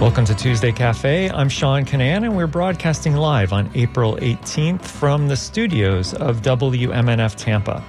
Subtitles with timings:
[0.00, 1.28] Welcome to Tuesday Cafe.
[1.28, 7.34] I'm Sean Kinane, and we're broadcasting live on April 18th from the studios of WMNF
[7.34, 7.82] Tampa.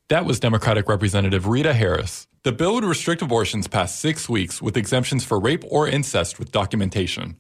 [0.09, 2.27] That was Democratic Representative Rita Harris.
[2.43, 6.51] The bill would restrict abortions past six weeks with exemptions for rape or incest with
[6.53, 7.37] documentation.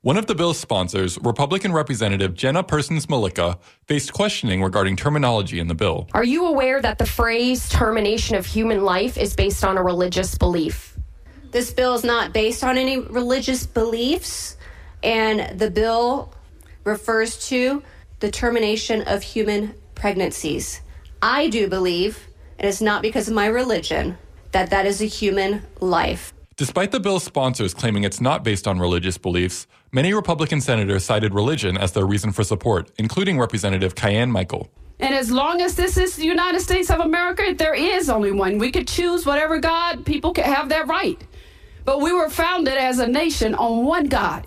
[0.00, 5.68] One of the bill's sponsors, Republican Representative Jenna Persons Mulicka, faced questioning regarding terminology in
[5.68, 6.08] the bill.
[6.14, 10.36] Are you aware that the phrase termination of human life is based on a religious
[10.36, 10.98] belief?
[11.52, 14.56] This bill is not based on any religious beliefs,
[15.04, 16.34] and the bill
[16.82, 17.84] refers to
[18.20, 20.82] the termination of human pregnancies.
[21.22, 22.28] I do believe,
[22.58, 24.16] and it's not because of my religion,
[24.52, 26.32] that that is a human life.
[26.56, 31.32] Despite the bill's sponsors claiming it's not based on religious beliefs, many Republican senators cited
[31.32, 34.70] religion as their reason for support, including Representative Kiyan Michael.
[34.98, 38.58] And as long as this is the United States of America, there is only one.
[38.58, 41.18] We could choose whatever God, people can have that right.
[41.86, 44.46] But we were founded as a nation on one God.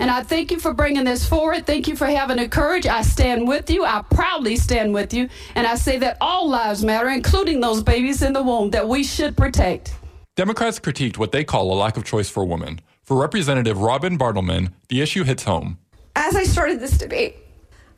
[0.00, 1.66] And I thank you for bringing this forward.
[1.66, 2.86] Thank you for having the courage.
[2.86, 3.84] I stand with you.
[3.84, 5.28] I proudly stand with you.
[5.54, 9.04] And I say that all lives matter, including those babies in the womb that we
[9.04, 9.94] should protect.
[10.36, 12.80] Democrats critiqued what they call a lack of choice for women.
[13.02, 15.76] For Representative Robin Bartleman, the issue hits home.
[16.16, 17.36] As I started this debate,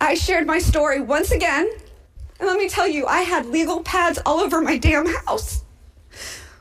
[0.00, 1.70] I shared my story once again.
[2.40, 5.62] And let me tell you, I had legal pads all over my damn house.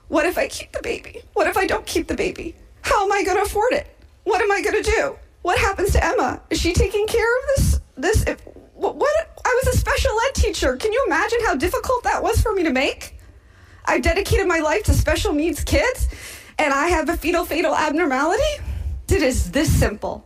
[0.08, 1.24] What if I keep the baby?
[1.34, 2.56] What if I don't keep the baby?
[2.84, 3.88] How am I going to afford it?
[4.24, 5.18] What am I going to do?
[5.42, 6.42] What happens to Emma?
[6.50, 7.82] Is she taking care of this?
[7.98, 8.42] This if,
[8.74, 9.42] what, what?
[9.44, 10.78] I was a special ed teacher.
[10.78, 13.18] Can you imagine how difficult that was for me to make?
[13.86, 16.08] I dedicated my life to special needs kids,
[16.60, 18.44] and I have a fetal fatal abnormality.
[19.10, 20.26] It is this simple.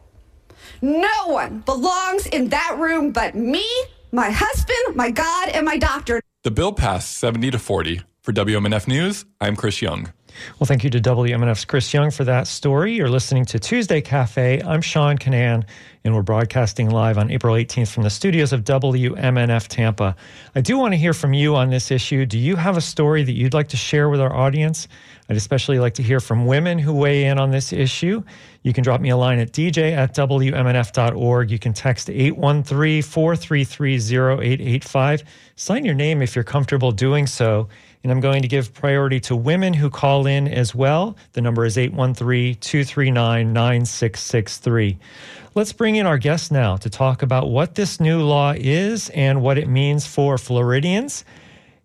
[0.81, 3.65] No one belongs in that room but me,
[4.11, 6.21] my husband, my God, and my doctor.
[6.43, 8.01] The bill passed 70 to 40.
[8.25, 10.11] For WMNF News, I'm Chris Young.
[10.59, 12.93] Well, thank you to WMNF's Chris Young for that story.
[12.93, 14.63] You're listening to Tuesday Cafe.
[14.63, 15.63] I'm Sean Kinane,
[16.03, 20.15] and we're broadcasting live on April 18th from the studios of WMNF Tampa.
[20.55, 22.25] I do want to hear from you on this issue.
[22.25, 24.87] Do you have a story that you'd like to share with our audience?
[25.29, 28.23] I'd especially like to hear from women who weigh in on this issue.
[28.63, 31.51] You can drop me a line at dj at wmnf.org.
[31.51, 35.23] You can text 813 433 0885.
[35.55, 37.69] Sign your name if you're comfortable doing so.
[38.05, 41.17] And I'm going to give priority to women who call in as well.
[41.33, 44.99] The number is 813 239 9663.
[45.55, 49.41] Let's bring in our guest now to talk about what this new law is and
[49.41, 51.25] what it means for Floridians.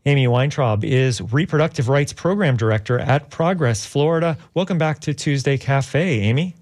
[0.04, 4.36] Amy Weintraub is Reproductive Rights Program Director at Progress Florida.
[4.52, 6.54] Welcome back to Tuesday Cafe, Amy.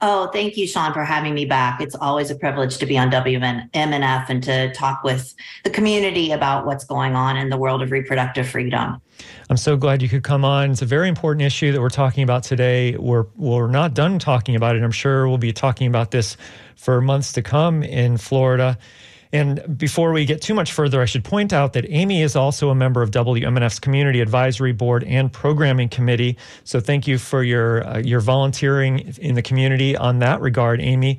[0.00, 1.80] Oh, thank you, Sean, for having me back.
[1.80, 6.66] It's always a privilege to be on WMNF and to talk with the community about
[6.66, 9.00] what's going on in the world of reproductive freedom.
[9.48, 10.72] I'm so glad you could come on.
[10.72, 12.96] It's a very important issue that we're talking about today.
[12.96, 14.82] We're we're not done talking about it.
[14.82, 16.36] I'm sure we'll be talking about this
[16.76, 18.76] for months to come in Florida.
[19.34, 22.70] And before we get too much further, I should point out that Amy is also
[22.70, 26.38] a member of WMNF's Community Advisory Board and Programming Committee.
[26.62, 31.18] So thank you for your uh, your volunteering in the community on that regard, Amy.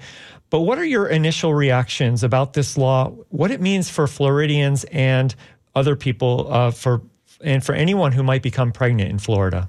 [0.49, 3.09] But what are your initial reactions about this law?
[3.31, 5.35] What it means for Floridians and
[5.75, 7.01] other people uh, for
[7.41, 9.67] and for anyone who might become pregnant in Florida?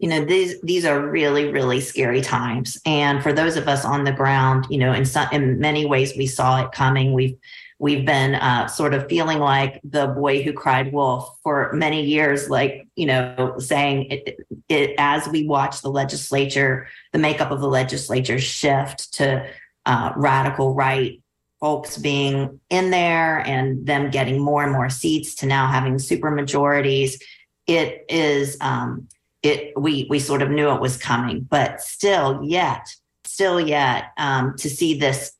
[0.00, 4.04] You know these these are really really scary times and for those of us on
[4.04, 7.38] the ground you know in some in many ways we saw it coming we've
[7.80, 12.50] We've been uh, sort of feeling like the boy who cried wolf for many years,
[12.50, 14.38] like, you know, saying it,
[14.68, 19.48] it as we watch the legislature, the makeup of the legislature shift to
[19.86, 21.22] uh, radical right
[21.58, 26.30] folks being in there and them getting more and more seats to now having super
[26.30, 27.22] majorities.
[27.66, 29.08] It is, um,
[29.42, 32.86] it we we sort of knew it was coming, but still, yet,
[33.24, 35.32] still, yet, um, to see this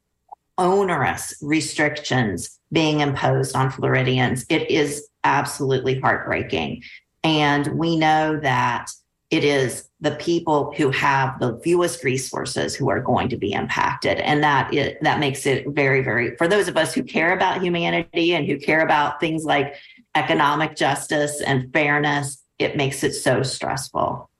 [0.59, 4.45] onerous restrictions being imposed on Floridians.
[4.49, 6.83] It is absolutely heartbreaking.
[7.25, 8.91] And we know that
[9.31, 14.19] it is the people who have the fewest resources who are going to be impacted
[14.19, 17.63] and that it, that makes it very very for those of us who care about
[17.63, 19.77] humanity and who care about things like
[20.17, 24.31] economic justice and fairness it makes it so stressful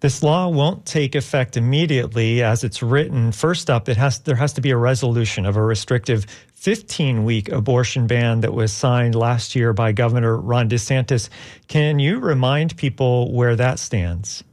[0.00, 3.32] this law won't take effect immediately as it's written.
[3.32, 7.48] First up, it has there has to be a resolution of a restrictive 15 week
[7.48, 11.28] abortion ban that was signed last year by Governor Ron DeSantis.
[11.66, 14.44] Can you remind people where that stands?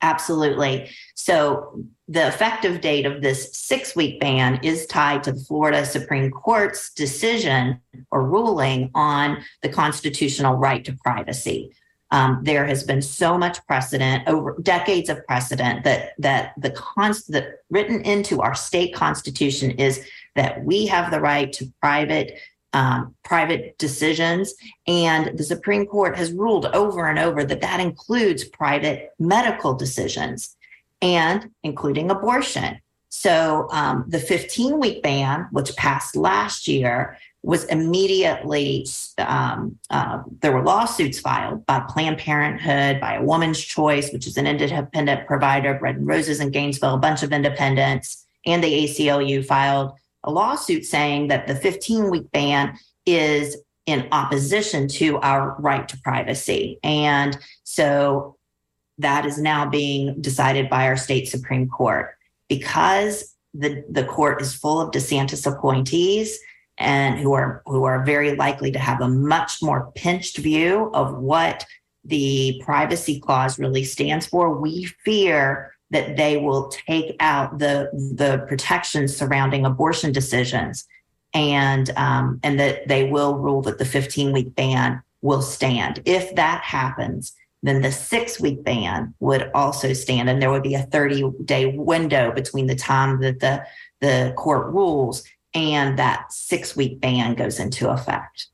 [0.00, 0.90] Absolutely.
[1.14, 6.30] So, the effective date of this six week ban is tied to the Florida Supreme
[6.30, 11.72] Court's decision or ruling on the constitutional right to privacy.
[12.12, 17.32] Um, there has been so much precedent over decades of precedent that that the const
[17.32, 20.06] that written into our state constitution is
[20.36, 22.38] that we have the right to private
[22.74, 24.54] um, private decisions,
[24.86, 30.54] and the Supreme Court has ruled over and over that that includes private medical decisions,
[31.00, 32.78] and including abortion.
[33.08, 38.86] So um, the 15 week ban, which passed last year, was immediately
[39.18, 44.36] um, uh, there were lawsuits filed by Planned Parenthood, by a Woman's Choice, which is
[44.36, 49.44] an independent provider, Bread and Roses in Gainesville, a bunch of independents, and the ACLU
[49.44, 49.92] filed
[50.24, 53.56] a lawsuit saying that the 15 week ban is
[53.86, 56.78] in opposition to our right to privacy.
[56.84, 58.36] And so
[58.98, 62.16] that is now being decided by our state Supreme Court
[62.48, 66.38] because the, the court is full of DeSantis appointees
[66.78, 71.16] and who are who are very likely to have a much more pinched view of
[71.18, 71.64] what
[72.04, 74.58] the privacy clause really stands for.
[74.58, 80.86] We fear that they will take out the the protections surrounding abortion decisions,
[81.34, 86.02] and um, and that they will rule that the 15 week ban will stand.
[86.04, 90.74] If that happens, then the six week ban would also stand, and there would be
[90.74, 93.64] a 30 day window between the time that the
[94.00, 95.22] the court rules
[95.54, 98.46] and that six week ban goes into effect.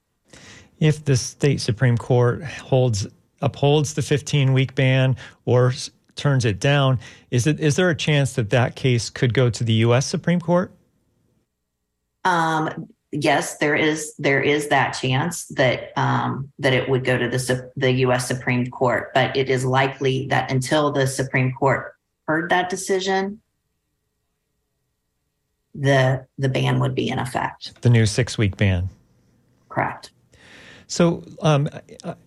[0.80, 3.06] If the state Supreme Court holds
[3.40, 5.72] upholds the 15 week ban or
[6.16, 6.98] turns it down,
[7.30, 10.06] is it is there a chance that that case could go to the U.S.
[10.06, 10.72] Supreme Court?
[12.24, 17.28] Um, yes, there is there is that chance that um, that it would go to
[17.28, 18.28] the the U.S.
[18.28, 21.94] Supreme Court, but it is likely that until the Supreme Court
[22.26, 23.40] heard that decision,
[25.74, 27.80] the the ban would be in effect.
[27.82, 28.88] The new six week ban.
[29.68, 30.10] Correct.
[30.90, 31.68] So, um,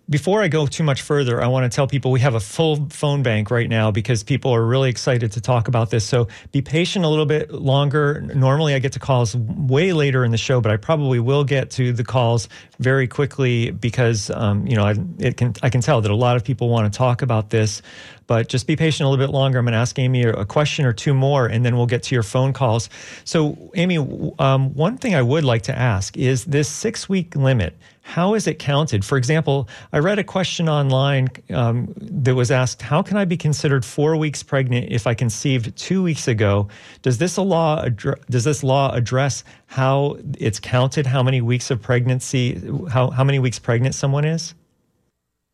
[0.08, 2.88] before I go too much further, I want to tell people we have a full
[2.90, 6.06] phone bank right now because people are really excited to talk about this.
[6.06, 8.20] So, be patient a little bit longer.
[8.20, 11.72] Normally, I get to calls way later in the show, but I probably will get
[11.72, 14.94] to the calls very quickly because um, you know I,
[15.32, 17.82] can I can tell that a lot of people want to talk about this.
[18.28, 19.58] But just be patient a little bit longer.
[19.58, 22.14] I'm going to ask Amy a question or two more, and then we'll get to
[22.14, 22.88] your phone calls.
[23.24, 23.98] So, Amy,
[24.38, 28.46] um, one thing I would like to ask is this six week limit how is
[28.46, 29.04] it counted?
[29.04, 33.36] For example, I read a question online um, that was asked, "How can I be
[33.36, 36.68] considered four weeks pregnant if I conceived two weeks ago?"
[37.02, 37.88] Does this law
[38.28, 41.06] does this law address how it's counted?
[41.06, 42.60] How many weeks of pregnancy?
[42.90, 44.54] How how many weeks pregnant someone is?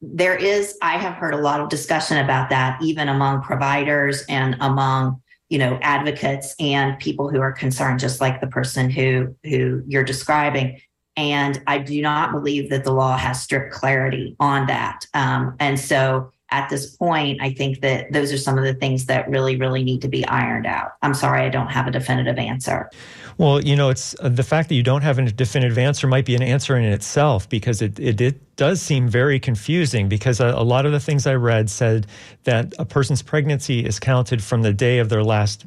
[0.01, 0.77] There is.
[0.81, 5.59] I have heard a lot of discussion about that, even among providers and among you
[5.59, 10.81] know advocates and people who are concerned, just like the person who who you're describing
[11.19, 15.05] and I do not believe that the law has strict clarity on that.
[15.15, 19.07] Um, and so at this point, I think that those are some of the things
[19.07, 20.93] that really, really need to be ironed out.
[21.03, 22.89] I'm sorry, I don't have a definitive answer.
[23.37, 26.25] Well, you know, it's uh, the fact that you don't have a definitive answer might
[26.25, 30.47] be an answer in itself because it, it, it does seem very confusing because a,
[30.47, 32.07] a, lot of the things I read said
[32.45, 35.67] that a person's pregnancy is counted from the day of their last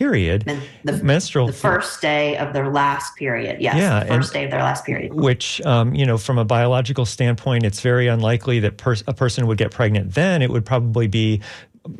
[0.00, 0.50] period,
[0.82, 3.60] the, menstrual, the first day of their last period.
[3.60, 5.12] Yes, yeah, the first day of their last period.
[5.12, 9.46] Which, um, you know, from a biological standpoint, it's very unlikely that pers- a person
[9.46, 10.40] would get pregnant then.
[10.40, 11.42] It would probably be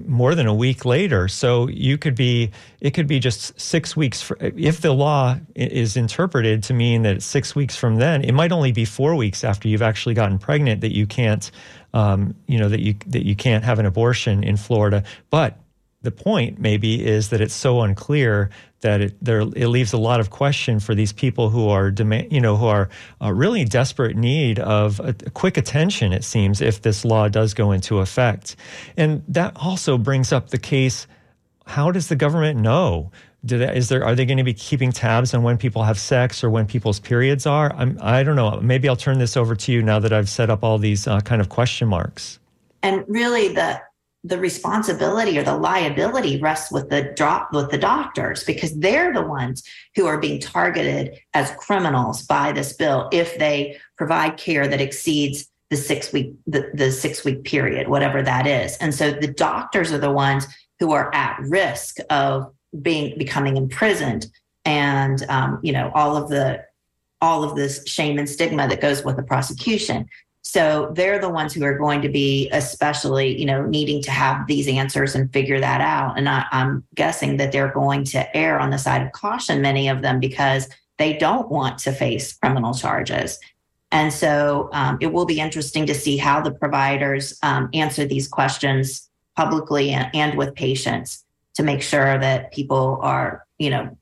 [0.06, 1.28] more than a week later.
[1.28, 4.22] So you could be, it could be just six weeks.
[4.22, 8.50] For, if the law is interpreted to mean that six weeks from then, it might
[8.50, 11.50] only be four weeks after you've actually gotten pregnant that you can't,
[11.92, 15.02] um, you know, that you that you can't have an abortion in Florida.
[15.28, 15.58] But
[16.02, 20.20] the point maybe is that it's so unclear that it there it leaves a lot
[20.20, 22.88] of question for these people who are demand you know who are
[23.22, 27.52] uh, really desperate need of a, a, quick attention it seems if this law does
[27.54, 28.56] go into effect.
[28.96, 31.06] And that also brings up the case
[31.66, 33.12] how does the government know?
[33.44, 35.98] Do they, is there are they going to be keeping tabs on when people have
[35.98, 37.72] sex or when people's periods are?
[37.74, 38.58] I'm, I don't know.
[38.60, 41.20] Maybe I'll turn this over to you now that I've set up all these uh,
[41.20, 42.38] kind of question marks.
[42.82, 43.80] And really the
[44.22, 49.22] the responsibility or the liability rests with the drop with the doctors because they're the
[49.22, 49.62] ones
[49.96, 55.48] who are being targeted as criminals by this bill if they provide care that exceeds
[55.70, 58.76] the six week the, the six week period whatever that is.
[58.78, 60.46] And so the doctors are the ones
[60.80, 64.26] who are at risk of being becoming imprisoned
[64.64, 66.62] and um, you know all of the
[67.22, 70.06] all of this shame and stigma that goes with the prosecution
[70.50, 74.48] so they're the ones who are going to be especially, you know, needing to have
[74.48, 76.18] these answers and figure that out.
[76.18, 79.88] And I, am guessing that they're going to err on the side of caution, many
[79.88, 83.38] of them, because they don't want to face criminal charges.
[83.92, 88.26] And so um, it will be interesting to see how the providers um, answer these
[88.26, 93.96] questions publicly and, and with patients to make sure that people are, you know,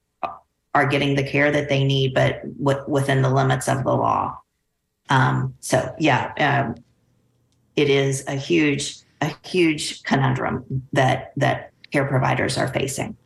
[0.75, 4.39] are getting the care that they need, but w- within the limits of the law.
[5.09, 6.83] Um, so yeah, um,
[7.77, 13.17] it is a huge, a huge conundrum that that care providers are facing.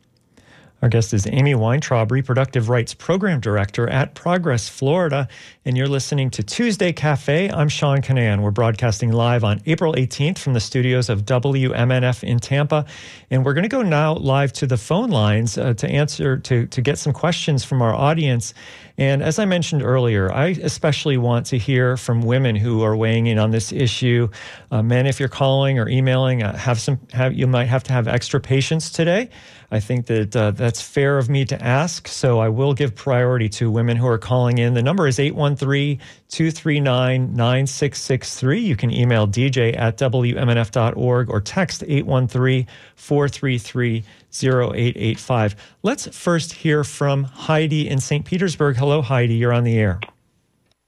[0.83, 5.29] Our guest is Amy Weintraub, Reproductive Rights Program Director at Progress Florida,
[5.65, 7.49] and you're listening to Tuesday Cafe.
[7.49, 8.43] I'm Sean Kinane.
[8.43, 12.85] We're broadcasting live on April 18th from the studios of WMNF in Tampa,
[13.31, 16.67] and we're going to go now live to the phone lines uh, to answer to
[16.67, 18.55] to get some questions from our audience.
[18.99, 23.27] And as I mentioned earlier, I especially want to hear from women who are weighing
[23.27, 24.29] in on this issue.
[24.71, 27.93] Uh, men, if you're calling or emailing, uh, have some have you might have to
[27.93, 29.31] have extra patience today.
[29.71, 32.07] I think that uh, that's fair of me to ask.
[32.07, 34.75] So I will give priority to women who are calling in.
[34.75, 35.19] The number is
[35.53, 38.61] 813 239 9663.
[38.61, 42.67] You can email dj at wmnf.org or text 813
[42.97, 45.57] 433 0885.
[45.83, 48.25] Let's first hear from Heidi in St.
[48.25, 48.77] Petersburg.
[48.77, 49.35] Hello, Heidi.
[49.35, 50.01] You're on the air.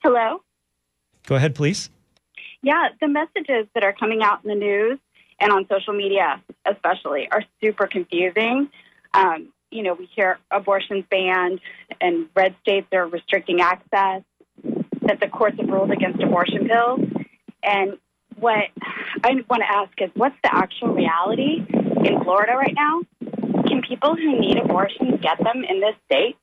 [0.03, 0.43] Hello.
[1.27, 1.91] Go ahead, please.
[2.63, 4.99] Yeah, the messages that are coming out in the news
[5.39, 8.71] and on social media, especially, are super confusing.
[9.13, 11.61] Um, you know, we hear abortions banned
[12.01, 14.23] and red states are restricting access,
[15.07, 17.01] that the courts have ruled against abortion pills.
[17.63, 17.99] And
[18.37, 18.65] what
[19.23, 23.03] I want to ask is what's the actual reality in Florida right now?
[23.67, 26.37] Can people who need abortions get them in this state?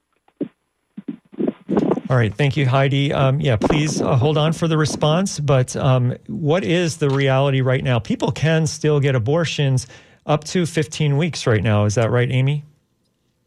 [2.09, 3.13] All right, thank you, Heidi.
[3.13, 5.39] Um, yeah, please uh, hold on for the response.
[5.39, 7.99] But um, what is the reality right now?
[7.99, 9.87] People can still get abortions
[10.25, 11.85] up to 15 weeks right now.
[11.85, 12.65] Is that right, Amy?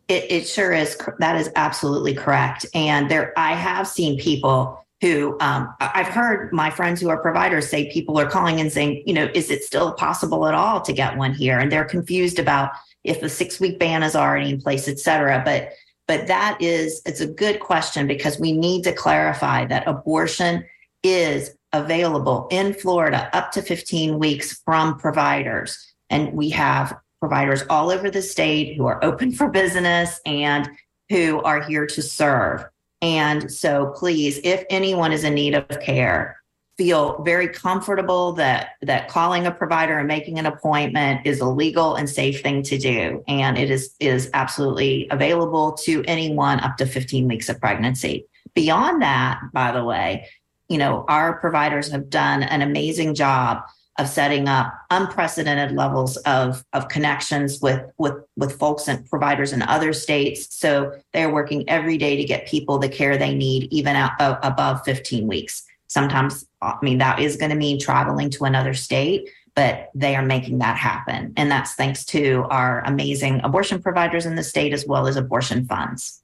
[0.08, 0.96] It, it sure is.
[1.18, 2.64] That is absolutely correct.
[2.74, 7.68] And there, I have seen people who um, I've heard my friends who are providers
[7.68, 10.94] say people are calling and saying, you know, is it still possible at all to
[10.94, 11.58] get one here?
[11.58, 12.70] And they're confused about
[13.04, 15.42] if the six week ban is already in place, et cetera.
[15.44, 15.72] But
[16.08, 20.64] but that is it's a good question because we need to clarify that abortion
[21.02, 25.76] is available in Florida up to 15 weeks from providers.
[26.08, 30.66] And we have providers all over the state who are open for business and
[31.10, 32.64] who are here to serve.
[33.04, 36.40] And so please, if anyone is in need of care,
[36.78, 41.96] feel very comfortable that that calling a provider and making an appointment is a legal
[41.96, 43.22] and safe thing to do.
[43.28, 48.26] And it is is absolutely available to anyone up to 15 weeks of pregnancy.
[48.54, 50.26] Beyond that by the way
[50.70, 53.64] you know our providers have done an amazing job
[53.98, 59.62] of setting up unprecedented levels of, of connections with, with, with folks and providers in
[59.62, 60.54] other states.
[60.54, 64.38] So they're working every day to get people the care they need, even out, uh,
[64.42, 65.64] above 15 weeks.
[65.86, 70.24] Sometimes, I mean, that is going to mean traveling to another state, but they are
[70.24, 71.32] making that happen.
[71.36, 75.66] And that's thanks to our amazing abortion providers in the state as well as abortion
[75.66, 76.20] funds.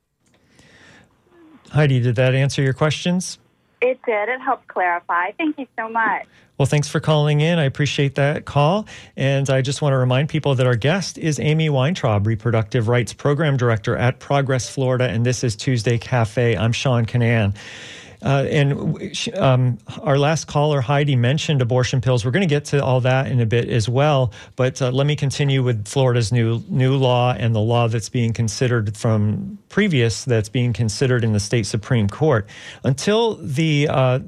[1.70, 3.38] Heidi, did that answer your questions?
[3.82, 4.28] It did.
[4.28, 5.32] It helped clarify.
[5.32, 6.26] Thank you so much.
[6.58, 7.58] Well, thanks for calling in.
[7.58, 8.87] I appreciate that call.
[9.16, 13.14] And I just want to remind people that our guest is Amy Weintraub, Reproductive Rights
[13.14, 15.08] Program Director at Progress Florida.
[15.08, 16.58] And this is Tuesday Cafe.
[16.58, 17.56] I'm Sean Kinane.
[18.22, 22.24] Uh, and um, our last caller, Heidi, mentioned abortion pills.
[22.24, 24.32] We're going to get to all that in a bit as well.
[24.56, 28.32] But uh, let me continue with Florida's new new law and the law that's being
[28.32, 32.46] considered from previous that's being considered in the state supreme court.
[32.84, 34.20] Until the uh,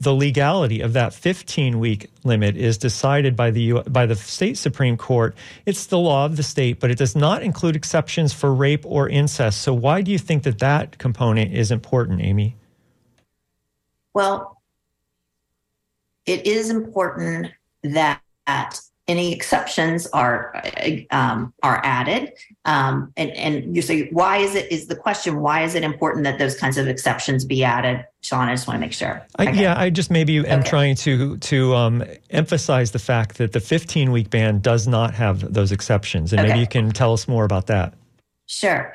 [0.00, 4.96] the legality of that 15 week limit is decided by the by the state supreme
[4.96, 8.84] court it's the law of the state but it does not include exceptions for rape
[8.84, 12.56] or incest so why do you think that that component is important amy
[14.14, 14.62] well
[16.26, 17.52] it is important
[17.82, 18.20] that
[19.06, 20.62] any exceptions are
[21.10, 22.32] um, are added.
[22.64, 26.24] Um, and and you say why is it is the question why is it important
[26.24, 28.06] that those kinds of exceptions be added?
[28.22, 29.24] Sean, I just want to make sure.
[29.36, 30.68] I, Yeah, I just maybe am okay.
[30.68, 35.52] trying to to um, emphasize the fact that the 15 week ban does not have
[35.52, 36.48] those exceptions, and okay.
[36.48, 37.94] maybe you can tell us more about that.
[38.46, 38.94] Sure.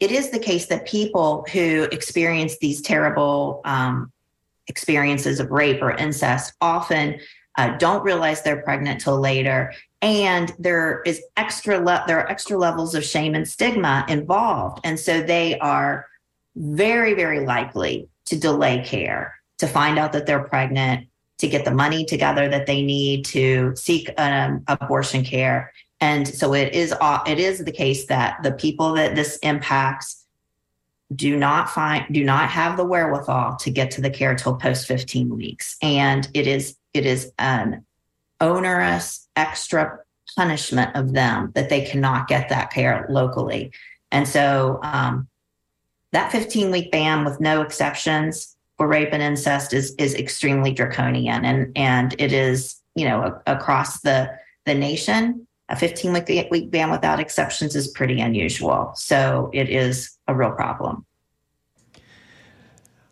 [0.00, 4.12] It is the case that people who experience these terrible um,
[4.66, 7.20] experiences of rape or incest often
[7.56, 9.72] uh, don't realize they're pregnant till later.
[10.02, 14.80] And there is extra le- there are extra levels of shame and stigma involved.
[14.84, 16.06] And so they are
[16.56, 21.08] very very likely to delay care to find out that they're pregnant
[21.38, 25.72] to get the money together that they need to seek um, abortion care
[26.04, 30.26] and so it is uh, it is the case that the people that this impacts
[31.14, 34.86] do not find do not have the wherewithal to get to the care till post
[34.86, 35.76] 15 weeks.
[35.80, 37.86] And it is it is an
[38.38, 39.98] onerous extra
[40.36, 43.72] punishment of them that they cannot get that care locally.
[44.12, 45.26] And so um,
[46.12, 51.46] that 15 week ban with no exceptions for rape and incest is is extremely draconian.
[51.46, 54.30] And and it is you know a, across the
[54.66, 56.12] the nation a 15
[56.50, 61.04] week ban without exceptions is pretty unusual so it is a real problem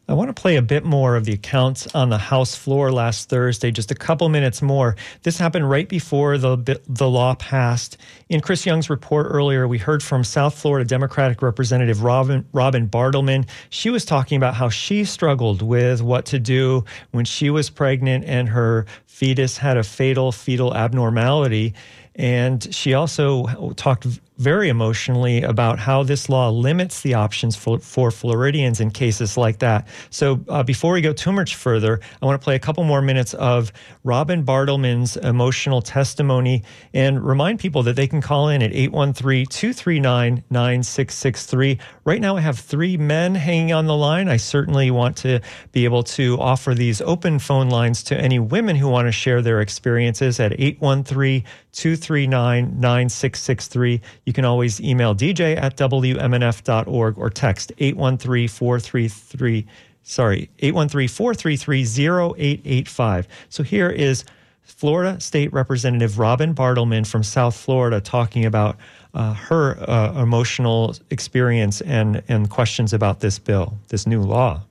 [0.08, 3.30] I want to play a bit more of the accounts on the House floor last
[3.30, 4.96] Thursday, just a couple minutes more.
[5.22, 7.96] This happened right before the, the law passed.
[8.32, 13.46] In Chris Young's report earlier, we heard from South Florida Democratic Representative Robin, Robin Bartleman.
[13.68, 18.24] She was talking about how she struggled with what to do when she was pregnant
[18.24, 21.74] and her fetus had a fatal fetal abnormality.
[22.14, 24.06] And she also talked
[24.38, 29.58] very emotionally about how this law limits the options for, for Floridians in cases like
[29.60, 29.86] that.
[30.10, 33.02] So uh, before we go too much further, I want to play a couple more
[33.02, 33.72] minutes of
[34.04, 40.44] Robin Bartleman's emotional testimony and remind people that they can call in at 813 239
[40.48, 41.78] 9663.
[42.04, 44.28] Right now, I have three men hanging on the line.
[44.28, 45.40] I certainly want to
[45.72, 49.42] be able to offer these open phone lines to any women who want to share
[49.42, 54.00] their experiences at 813 239 9663.
[54.24, 59.66] You can always email dj at wmnf.org or text 813 433
[60.02, 63.28] sorry 813 433 0885.
[63.48, 64.24] So here is
[64.62, 68.76] Florida State Representative Robin Bartleman from South Florida talking about
[69.14, 74.62] uh, her uh, emotional experience and, and questions about this bill, this new law.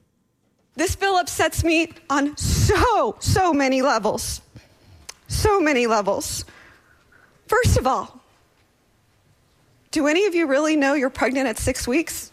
[0.75, 4.41] This bill upsets me on so, so many levels.
[5.27, 6.45] So many levels.
[7.47, 8.21] First of all,
[9.91, 12.32] do any of you really know you're pregnant at six weeks?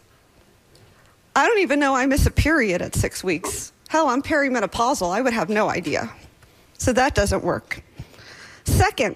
[1.35, 3.71] I don't even know I miss a period at six weeks.
[3.89, 5.11] Hell, I'm perimenopausal.
[5.11, 6.09] I would have no idea.
[6.79, 7.83] So that doesn't work.
[8.63, 9.15] Second,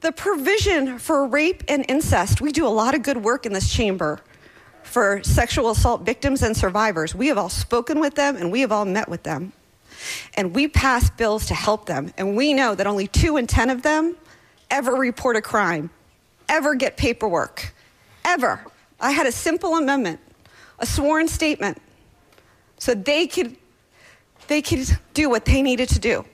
[0.00, 2.42] the provision for rape and incest.
[2.42, 4.20] We do a lot of good work in this chamber
[4.82, 7.14] for sexual assault victims and survivors.
[7.14, 9.52] We have all spoken with them and we have all met with them.
[10.34, 12.12] And we pass bills to help them.
[12.18, 14.16] And we know that only two in 10 of them
[14.70, 15.88] ever report a crime,
[16.48, 17.72] ever get paperwork,
[18.24, 18.66] ever.
[19.00, 20.20] I had a simple amendment,
[20.78, 21.80] a sworn statement,
[22.78, 23.56] so they could
[24.48, 26.24] they could do what they needed to do.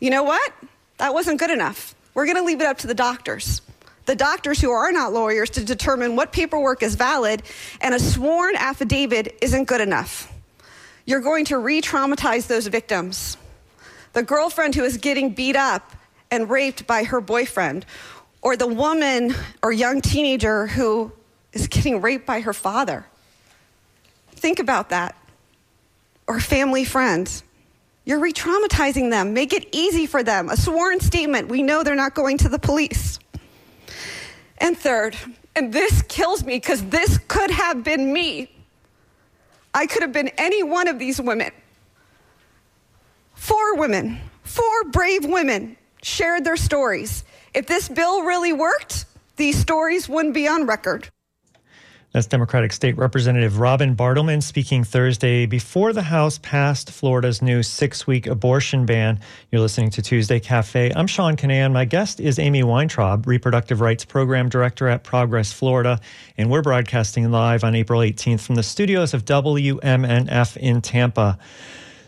[0.00, 0.52] You know what?
[0.98, 1.94] That wasn't good enough.
[2.14, 3.60] We're going to leave it up to the doctors.
[4.06, 7.42] The doctors who are not lawyers to determine what paperwork is valid
[7.80, 10.32] and a sworn affidavit isn't good enough.
[11.04, 13.36] You're going to re traumatize those victims.
[14.12, 15.92] The girlfriend who is getting beat up
[16.30, 17.84] and raped by her boyfriend,
[18.42, 21.12] or the woman or young teenager who
[21.52, 23.06] is getting raped by her father.
[24.32, 25.16] Think about that.
[26.26, 27.42] Or family friends.
[28.04, 29.34] You're re traumatizing them.
[29.34, 30.48] Make it easy for them.
[30.48, 31.48] A sworn statement.
[31.48, 33.18] We know they're not going to the police.
[34.58, 35.16] And third,
[35.54, 38.50] and this kills me because this could have been me.
[39.74, 41.50] I could have been any one of these women.
[43.34, 47.24] Four women, four brave women shared their stories.
[47.52, 49.04] If this bill really worked,
[49.36, 51.10] these stories wouldn't be on record.
[52.16, 58.06] That's Democratic State Representative Robin Bartleman speaking Thursday before the House passed Florida's new six
[58.06, 59.20] week abortion ban.
[59.50, 60.92] You're listening to Tuesday Cafe.
[60.96, 61.74] I'm Sean Kinane.
[61.74, 66.00] My guest is Amy Weintraub, Reproductive Rights Program Director at Progress Florida.
[66.38, 71.38] And we're broadcasting live on April 18th from the studios of WMNF in Tampa.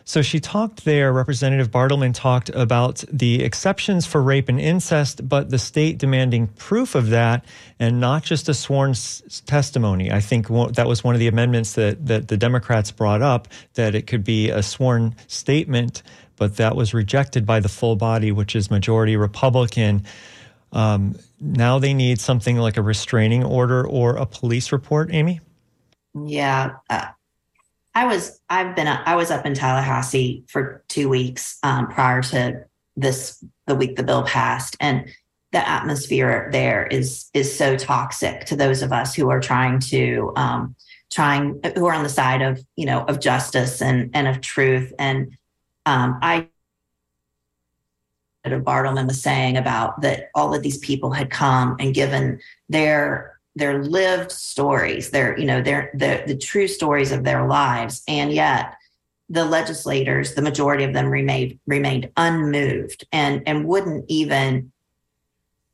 [0.09, 5.51] So she talked there, Representative Bartleman talked about the exceptions for rape and incest, but
[5.51, 7.44] the state demanding proof of that
[7.79, 10.11] and not just a sworn s- testimony.
[10.11, 13.94] I think that was one of the amendments that, that the Democrats brought up, that
[13.94, 16.03] it could be a sworn statement,
[16.37, 20.05] but that was rejected by the full body, which is majority Republican.
[20.73, 25.40] Um, now they need something like a restraining order or a police report, Amy?
[26.14, 26.77] Yeah.
[26.88, 27.09] Uh,
[27.99, 32.65] I was I've been I was up in Tallahassee for two weeks um, prior to
[32.97, 35.09] this the week the bill passed, and
[35.51, 40.33] the atmosphere there is is so toxic to those of us who are trying to
[40.37, 40.77] um,
[41.11, 44.93] trying who are on the side of you know of justice and and of truth.
[44.97, 45.37] And
[45.85, 46.47] um, I
[48.45, 53.38] of Bartleman was saying about that all of these people had come and given their
[53.59, 58.03] their lived stories, their, you know, their the, the true stories of their lives.
[58.09, 58.75] And yet
[59.29, 64.73] the legislators, the majority of them remained remained unmoved and and wouldn't even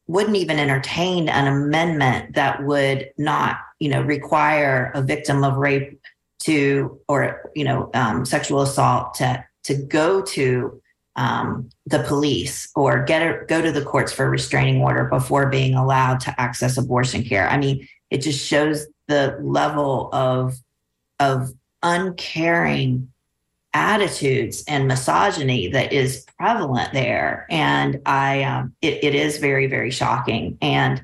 [0.06, 5.98] wouldn't even entertain an amendment that would not, you know, require a victim of rape
[6.40, 10.80] to or you know um, sexual assault to to go to
[11.16, 15.46] um, the police or get a, go to the courts for a restraining order before
[15.46, 17.48] being allowed to access abortion care.
[17.48, 20.54] I mean, it just shows the level of
[21.20, 23.10] of uncaring
[23.72, 29.90] attitudes and misogyny that is prevalent there, and I um, it, it is very very
[29.90, 31.02] shocking and.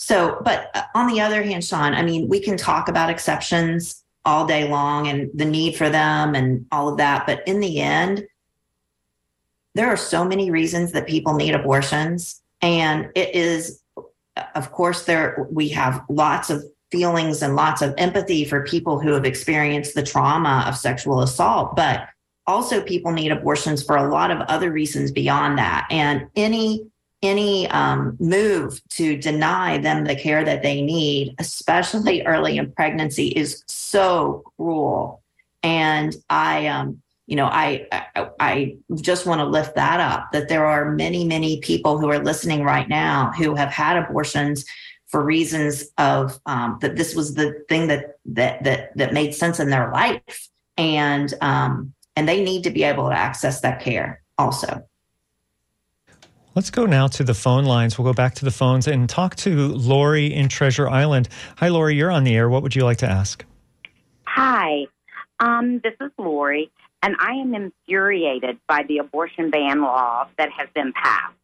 [0.00, 4.04] So, but uh, on the other hand, Sean, I mean, we can talk about exceptions
[4.24, 7.26] all day long and the need for them and all of that.
[7.26, 8.24] But in the end,
[9.78, 12.42] there are so many reasons that people need abortions.
[12.60, 13.80] And it is,
[14.56, 19.12] of course, there we have lots of feelings and lots of empathy for people who
[19.12, 22.08] have experienced the trauma of sexual assault, but
[22.48, 25.86] also people need abortions for a lot of other reasons beyond that.
[25.92, 26.84] And any
[27.22, 33.28] any um, move to deny them the care that they need, especially early in pregnancy,
[33.28, 35.22] is so cruel.
[35.62, 40.48] And I um, you know, I, I, I just want to lift that up that
[40.48, 44.64] there are many, many people who are listening right now who have had abortions
[45.08, 49.60] for reasons of um, that this was the thing that that that that made sense
[49.60, 54.22] in their life, and um, and they need to be able to access that care
[54.38, 54.82] also.
[56.54, 57.98] Let's go now to the phone lines.
[57.98, 61.28] We'll go back to the phones and talk to Lori in Treasure Island.
[61.58, 61.94] Hi, Lori.
[61.94, 62.48] You're on the air.
[62.48, 63.44] What would you like to ask?
[64.24, 64.86] Hi,
[65.40, 66.70] um, this is Lori.
[67.02, 71.34] And I am infuriated by the abortion ban law that has been passed.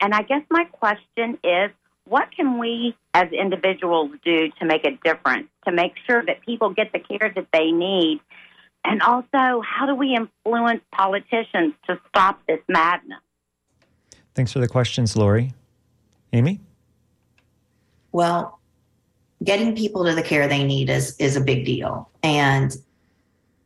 [0.00, 1.70] And I guess my question is
[2.06, 6.70] what can we as individuals do to make a difference, to make sure that people
[6.70, 8.20] get the care that they need?
[8.84, 13.20] And also, how do we influence politicians to stop this madness?
[14.34, 15.54] Thanks for the questions, Lori.
[16.34, 16.60] Amy?
[18.12, 18.58] Well,
[19.42, 22.10] getting people to the care they need is is a big deal.
[22.22, 22.76] And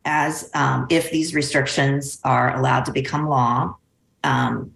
[0.05, 3.75] as um, if these restrictions are allowed to become law,
[4.23, 4.73] um,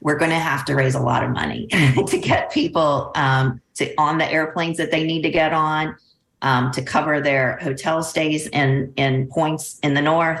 [0.00, 1.66] we're going to have to raise a lot of money
[2.06, 5.94] to get people um, to on the airplanes that they need to get on,
[6.42, 10.40] um, to cover their hotel stays in in points in the north.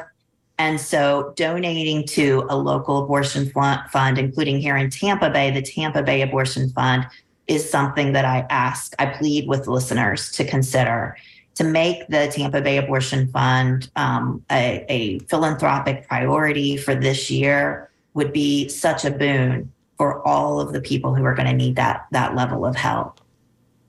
[0.58, 6.02] And so, donating to a local abortion fund, including here in Tampa Bay, the Tampa
[6.02, 7.06] Bay Abortion Fund,
[7.46, 11.16] is something that I ask, I plead with listeners to consider
[11.60, 17.90] to make the Tampa Bay Abortion Fund um, a, a philanthropic priority for this year
[18.14, 21.76] would be such a boon for all of the people who are going to need
[21.76, 23.20] that that level of help.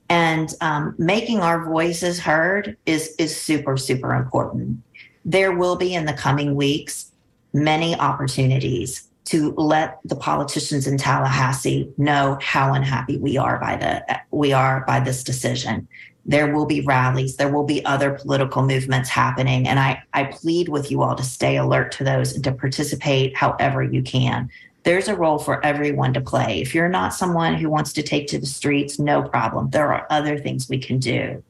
[0.09, 4.83] And um, making our voices heard is is super super important.
[5.23, 7.09] There will be in the coming weeks
[7.53, 14.19] many opportunities to let the politicians in Tallahassee know how unhappy we are by the
[14.31, 15.87] we are by this decision
[16.25, 19.67] there will be rallies, there will be other political movements happening.
[19.67, 23.35] And I, I plead with you all to stay alert to those and to participate
[23.35, 24.49] however you can.
[24.83, 26.61] There's a role for everyone to play.
[26.61, 29.69] If you're not someone who wants to take to the streets, no problem.
[29.69, 31.43] There are other things we can do.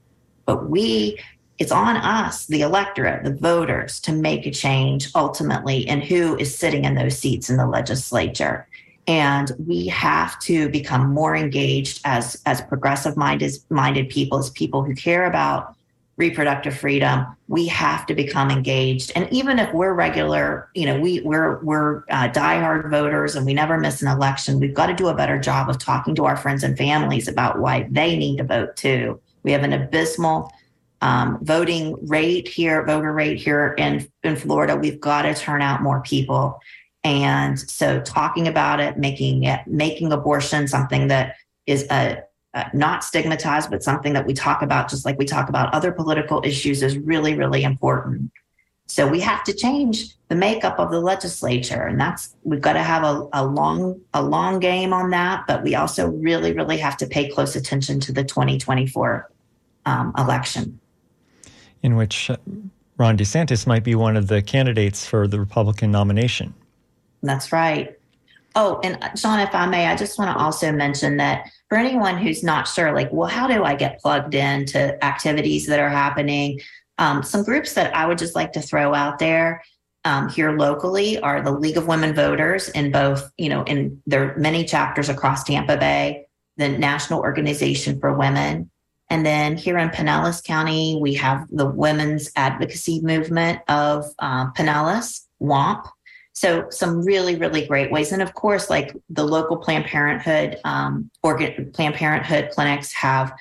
[0.45, 1.19] But we,
[1.57, 6.57] it's on us, the electorate, the voters, to make a change ultimately in who is
[6.57, 8.67] sitting in those seats in the legislature.
[9.07, 14.83] And we have to become more engaged as as progressive minded minded people as people
[14.83, 15.75] who care about
[16.17, 17.25] reproductive freedom.
[17.47, 19.11] We have to become engaged.
[19.15, 23.53] And even if we're regular you know we we're we're uh, diehard voters and we
[23.53, 26.37] never miss an election we've got to do a better job of talking to our
[26.37, 29.19] friends and families about why they need to vote too.
[29.43, 30.51] We have an abysmal
[31.01, 34.75] um, voting rate here voter rate here in in florida.
[34.75, 36.59] We've got to turn out more people
[37.03, 41.35] and so talking about it, making it, making abortion something that
[41.65, 45.49] is a, a, not stigmatized, but something that we talk about, just like we talk
[45.49, 48.31] about other political issues, is really, really important.
[48.85, 52.83] So we have to change the makeup of the legislature, and that's we've got to
[52.83, 55.45] have a, a long, a long game on that.
[55.47, 59.31] But we also really, really have to pay close attention to the 2024
[59.85, 60.79] um, election,
[61.81, 62.37] in which uh,
[62.97, 66.53] Ron DeSantis might be one of the candidates for the Republican nomination.
[67.21, 67.97] That's right.
[68.55, 71.77] Oh, and uh, Sean, if I may, I just want to also mention that for
[71.77, 75.89] anyone who's not sure, like, well, how do I get plugged into activities that are
[75.89, 76.59] happening?
[76.97, 79.63] Um, some groups that I would just like to throw out there
[80.03, 84.31] um, here locally are the League of Women Voters in both, you know, in there
[84.31, 86.25] are many chapters across Tampa Bay,
[86.57, 88.69] the National Organization for Women.
[89.09, 95.25] And then here in Pinellas County, we have the Women's Advocacy Movement of uh, Pinellas,
[95.39, 95.85] WAMP.
[96.33, 98.11] So some really, really great ways.
[98.11, 103.33] And of course, like the local Planned Parenthood, um, organ, Planned Parenthood clinics have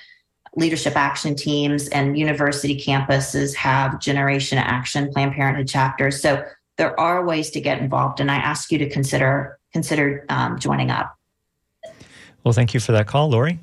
[0.55, 6.21] leadership action teams and university campuses have Generation Action Planned Parenthood chapters.
[6.21, 6.43] So
[6.77, 8.19] there are ways to get involved.
[8.19, 11.17] And I ask you to consider, consider um, joining up.
[12.43, 13.59] Well, thank you for that call, Lori.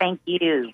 [0.00, 0.72] Thank you.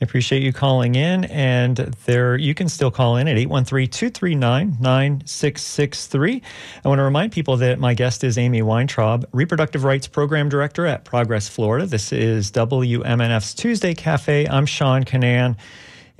[0.00, 1.24] I appreciate you calling in.
[1.24, 6.42] And there, you can still call in at 813 239 9663.
[6.84, 10.86] I want to remind people that my guest is Amy Weintraub, Reproductive Rights Program Director
[10.86, 11.84] at Progress Florida.
[11.84, 14.46] This is WMNF's Tuesday Cafe.
[14.46, 15.56] I'm Sean Kinane.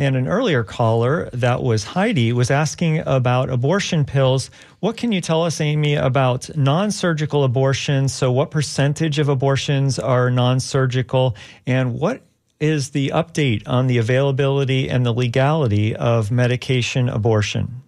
[0.00, 4.48] And an earlier caller, that was Heidi, was asking about abortion pills.
[4.78, 8.14] What can you tell us, Amy, about non surgical abortions?
[8.14, 11.34] So, what percentage of abortions are non surgical?
[11.66, 12.22] And what
[12.60, 17.82] is the update on the availability and the legality of medication abortion?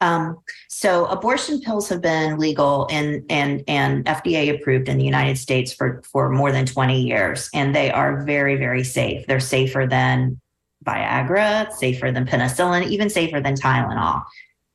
[0.00, 5.38] Um, so abortion pills have been legal and and and FDA approved in the United
[5.38, 9.26] States for for more than 20 years, and they are very very safe.
[9.26, 10.40] They're safer than
[10.84, 14.22] Viagra, safer than penicillin, even safer than Tylenol,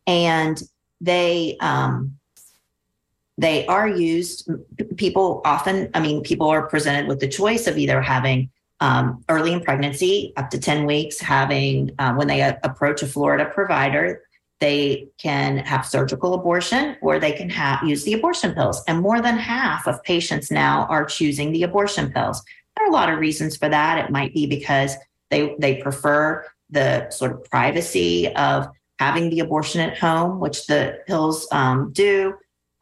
[0.05, 0.61] and
[0.99, 2.17] they um,
[3.37, 4.49] they are used
[4.97, 9.53] people often i mean people are presented with the choice of either having um, early
[9.53, 14.21] in pregnancy up to 10 weeks having uh, when they a- approach a florida provider
[14.63, 18.81] they can have surgical abortion or they can have use the abortion pills.
[18.87, 22.41] And more than half of patients now are choosing the abortion pills.
[22.77, 24.05] There are a lot of reasons for that.
[24.05, 24.95] It might be because
[25.29, 28.69] they they prefer the sort of privacy of
[28.99, 32.33] having the abortion at home which the pills um, do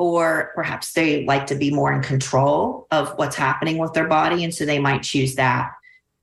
[0.02, 4.44] or perhaps they like to be more in control of what's happening with their body.
[4.44, 5.74] And so they might choose that.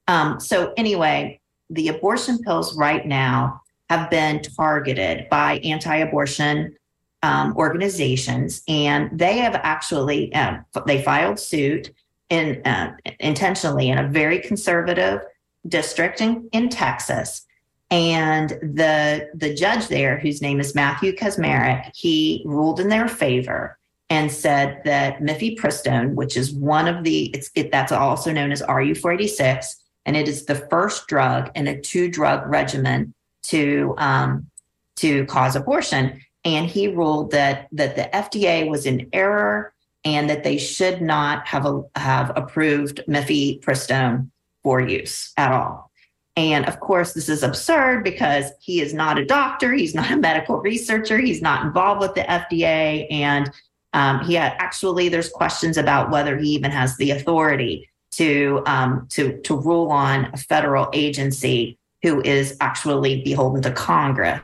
[0.09, 6.75] Um, so, anyway, the abortion pills right now have been targeted by anti abortion
[7.23, 11.93] um, organizations, and they have actually uh, they filed suit
[12.31, 15.21] in uh, intentionally in a very conservative
[15.69, 17.47] district in, in Texas
[17.91, 23.79] and the the judge there, whose name is Matthew Kacsmaryk, he ruled in their favor
[24.11, 28.63] and said that mifepristone, which is one of the it's it, that's also known as
[28.63, 29.67] RU486,
[30.05, 34.47] and it is the first drug in a two drug regimen to um,
[34.97, 36.21] to cause abortion.
[36.45, 39.73] And he ruled that that the FDA was in error
[40.05, 44.31] and that they should not have a, have approved mifepristone
[44.63, 45.88] for use at all.
[46.39, 50.17] And of course, this is absurd because he is not a doctor, he's not a
[50.17, 53.09] medical researcher, he's not involved with the FDA.
[53.11, 53.51] And
[53.93, 59.09] um, he had, actually, there's questions about whether he even has the authority to, um,
[59.11, 64.41] to, to rule on a federal agency who is actually beholden to Congress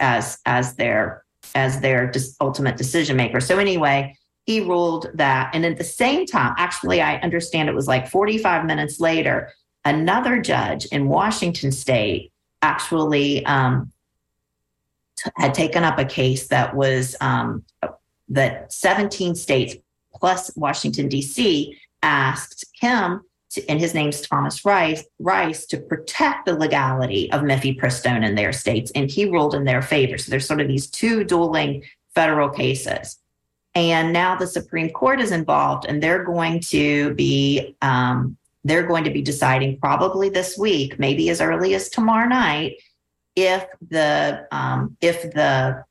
[0.00, 3.38] as, as their, as their ultimate decision maker.
[3.38, 5.54] So, anyway, he ruled that.
[5.54, 9.52] And at the same time, actually, I understand it was like 45 minutes later,
[9.86, 13.92] another judge in Washington state actually um,
[15.16, 17.64] t- had taken up a case that was um,
[18.28, 19.76] that 17 states
[20.12, 21.78] plus Washington, D.C.
[22.02, 28.26] asked him, to, and his name's Thomas Rice, Rice, to protect the legality of mifepristone
[28.26, 28.90] in their states.
[28.94, 30.18] And he ruled in their favor.
[30.18, 33.18] So there's sort of these two dueling federal cases.
[33.76, 39.04] And now the Supreme Court is involved, and they're going to be um, they're going
[39.04, 42.74] to be deciding probably this week, maybe as early as tomorrow night,
[43.34, 45.84] if the um, if the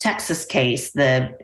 [0.00, 1.36] Texas case, the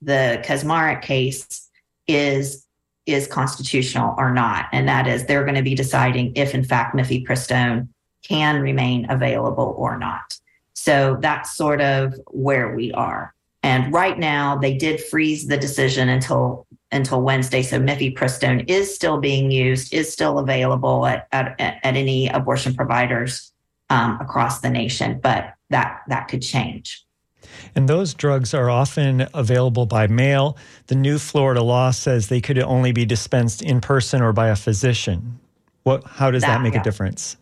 [0.00, 1.68] the Kacsmaryk case,
[2.06, 2.66] is
[3.04, 6.96] is constitutional or not, and that is they're going to be deciding if, in fact,
[6.96, 7.88] mifepristone
[8.22, 10.38] can remain available or not.
[10.74, 13.34] So that's sort of where we are.
[13.64, 17.62] And right now, they did freeze the decision until until Wednesday.
[17.62, 23.52] So mifepristone is still being used, is still available at at, at any abortion providers
[23.90, 27.04] um, across the nation, but that that could change.
[27.74, 30.56] And those drugs are often available by mail.
[30.86, 34.56] The new Florida law says they could only be dispensed in person or by a
[34.56, 35.38] physician.
[35.82, 36.04] What?
[36.04, 36.80] How does that, that make yeah.
[36.80, 37.36] a difference?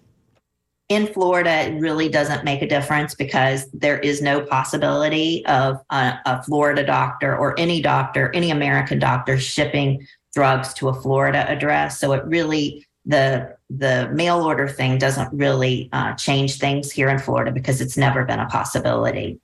[0.90, 6.18] In Florida, it really doesn't make a difference because there is no possibility of a,
[6.26, 12.00] a, Florida doctor or any doctor, any American doctor shipping drugs to a Florida address.
[12.00, 17.20] So it really the the mail order thing doesn't really uh, change things here in
[17.20, 19.38] Florida because it's never been a possibility.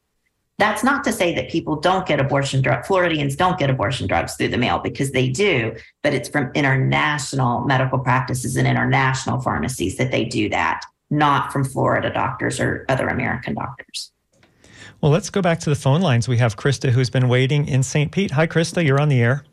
[0.59, 2.89] That's not to say that people don't get abortion drugs.
[2.89, 7.61] Floridians don't get abortion drugs through the mail because they do, but it's from international
[7.61, 13.09] medical practices and international pharmacies that they do that not from Florida doctors or other
[13.09, 14.13] American doctors.
[15.01, 16.27] Well, let's go back to the phone lines.
[16.29, 18.11] We have Krista who's been waiting in St.
[18.11, 18.31] Pete.
[18.31, 19.45] Hi, Krista, you're on the air.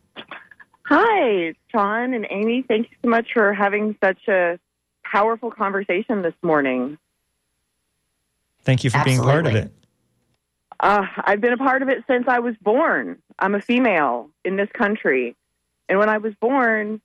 [0.85, 2.63] Hi, Sean and Amy.
[2.67, 4.59] Thank you so much for having such a
[5.03, 6.97] powerful conversation this morning.
[8.63, 9.23] Thank you for Absolutely.
[9.23, 9.71] being part of it.
[10.79, 13.17] Uh, I've been a part of it since I was born.
[13.39, 15.35] I'm a female in this country.
[15.87, 17.01] And when I was born,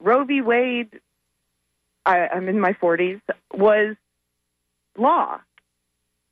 [0.00, 0.40] Roe v.
[0.40, 1.00] Wade
[2.06, 3.20] I, I'm in my 40s,
[3.52, 3.96] was
[4.96, 5.40] law.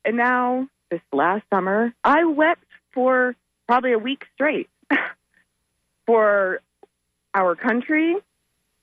[0.05, 3.35] And now, this last summer, I wept for
[3.67, 4.69] probably a week straight
[6.05, 6.61] for
[7.33, 8.17] our country,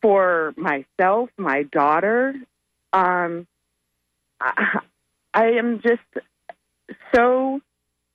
[0.03, 2.35] for myself, my daughter.
[2.93, 3.47] Um,
[4.41, 4.81] I,
[5.35, 6.01] I am just
[7.15, 7.61] so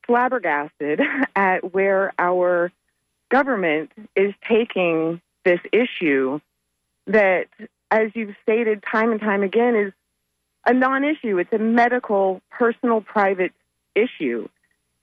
[0.06, 1.02] flabbergasted
[1.36, 2.72] at where our
[3.30, 6.40] government is taking this issue
[7.08, 7.48] that
[7.92, 9.94] as you've stated time and time again, is
[10.66, 11.38] a non issue.
[11.38, 13.54] It's a medical, personal, private
[13.94, 14.48] issue.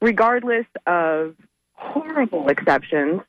[0.01, 1.37] Regardless of
[1.75, 3.23] horrible exceptions,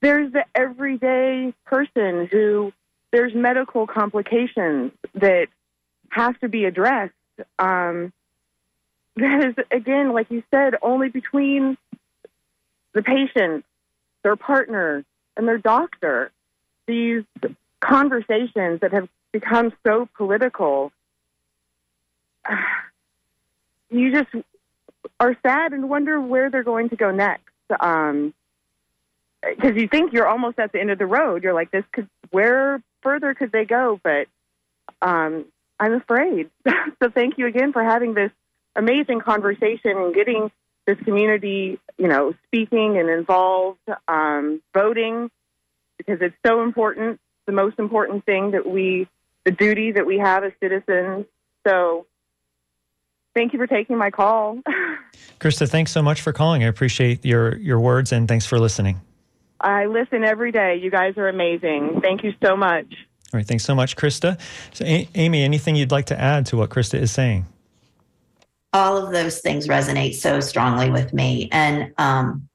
[0.00, 2.72] there's the everyday person who
[3.12, 5.48] there's medical complications that
[6.10, 7.12] have to be addressed.
[7.58, 8.12] Um,
[9.16, 11.76] that is, again, like you said, only between
[12.94, 13.64] the patient,
[14.22, 15.04] their partner,
[15.36, 16.30] and their doctor.
[16.86, 17.24] These
[17.82, 20.92] conversations that have become so political,
[23.90, 24.28] you just
[25.20, 27.44] are sad and wonder where they're going to go next.
[27.80, 28.32] Um,
[29.42, 31.42] because you think you're almost at the end of the road.
[31.42, 33.98] You're like, this could, where further could they go?
[34.02, 34.28] But
[35.00, 35.46] um,
[35.80, 36.48] I'm afraid.
[37.02, 38.30] so thank you again for having this
[38.76, 40.50] amazing conversation and getting
[40.86, 45.28] this community, you know, speaking and involved, um, voting,
[45.98, 49.08] because it's so important the most important thing that we,
[49.44, 51.26] the duty that we have as citizens.
[51.66, 52.06] So
[53.34, 54.60] thank you for taking my call.
[55.40, 56.62] Krista, thanks so much for calling.
[56.64, 59.00] I appreciate your, your words and thanks for listening.
[59.60, 60.76] I listen every day.
[60.76, 62.00] You guys are amazing.
[62.02, 62.86] Thank you so much.
[63.32, 63.46] All right.
[63.46, 64.38] Thanks so much, Krista.
[64.74, 67.46] So, a- Amy, anything you'd like to add to what Krista is saying?
[68.74, 71.48] All of those things resonate so strongly with me.
[71.52, 72.48] And um,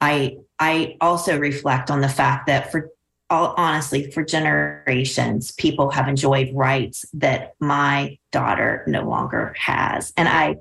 [0.00, 2.90] I, I also reflect on the fact that for
[3.30, 10.12] all, honestly, for generations, people have enjoyed rights that my daughter no longer has.
[10.16, 10.56] And I,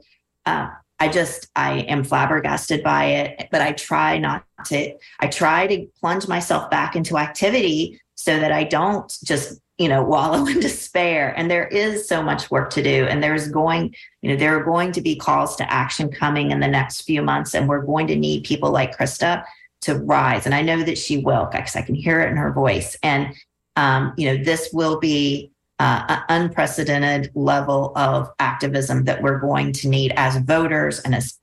[0.45, 5.65] uh, I just, I am flabbergasted by it, but I try not to, I try
[5.67, 10.59] to plunge myself back into activity so that I don't just, you know, wallow in
[10.59, 11.33] despair.
[11.35, 13.05] And there is so much work to do.
[13.05, 16.59] And there's going, you know, there are going to be calls to action coming in
[16.59, 17.55] the next few months.
[17.55, 19.43] And we're going to need people like Krista
[19.81, 20.45] to rise.
[20.45, 22.97] And I know that she will because I can hear it in her voice.
[23.03, 23.33] And,
[23.75, 29.71] um, you know, this will be uh, an unprecedented level of activism that we're going
[29.71, 31.37] to need as voters and as,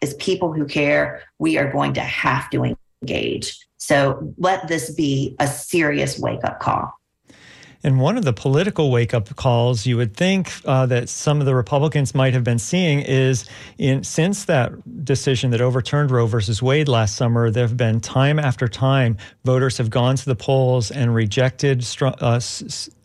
[0.00, 1.22] as people who care.
[1.38, 3.58] We are going to have to engage.
[3.78, 6.99] So let this be a serious wake up call.
[7.82, 11.46] And one of the political wake up calls you would think uh, that some of
[11.46, 13.46] the Republicans might have been seeing is
[13.78, 14.72] in since that
[15.04, 19.78] decision that overturned Roe versus Wade last summer, there have been time after time voters
[19.78, 22.40] have gone to the polls and rejected str- uh,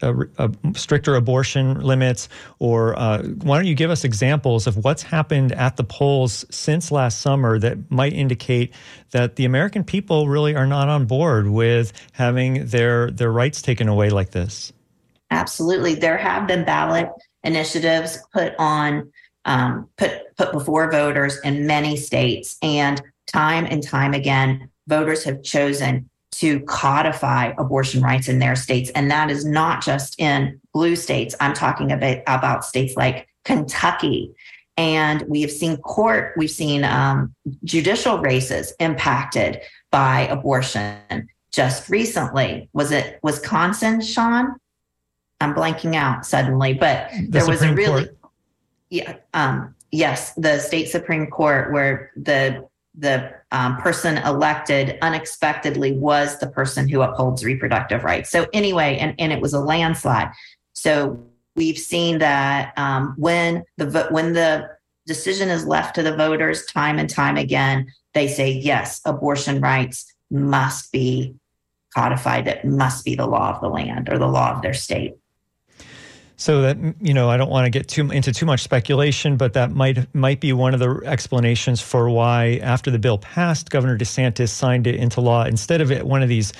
[0.01, 2.27] uh, uh, stricter abortion limits.
[2.59, 6.91] Or uh, why don't you give us examples of what's happened at the polls since
[6.91, 8.73] last summer that might indicate
[9.11, 13.87] that the American people really are not on board with having their their rights taken
[13.87, 14.73] away like this?
[15.31, 17.09] Absolutely, there have been ballot
[17.43, 19.11] initiatives put on
[19.45, 25.43] um, put put before voters in many states, and time and time again, voters have
[25.43, 30.95] chosen to codify abortion rights in their states, and that is not just in blue
[30.95, 31.35] states.
[31.39, 34.35] I'm talking about about states like Kentucky
[34.77, 39.61] and we have seen court, we've seen um, judicial races impacted
[39.91, 41.29] by abortion.
[41.51, 44.57] Just recently, was it Wisconsin, Sean?
[45.41, 48.17] I'm blanking out suddenly, but The there was a really, Court.
[48.89, 52.67] yeah, um, yes, the state supreme court where the
[52.97, 58.29] the um, person elected unexpectedly was the person who upholds reproductive rights.
[58.29, 60.29] So anyway, and and it was a landslide.
[60.73, 61.21] So
[61.55, 64.69] we've seen that um, when the when the
[65.05, 70.11] decision is left to the voters time and time again, they say yes, abortion rights
[70.31, 71.35] must be
[71.93, 72.47] codified.
[72.47, 75.15] It must be the law of the land or the law of their state.
[76.37, 79.53] So that you know, I don't want to get too into too much speculation, but
[79.53, 83.97] that might might be one of the explanations for why, after the bill passed, Governor
[83.97, 86.51] DeSantis signed it into law instead of it one of these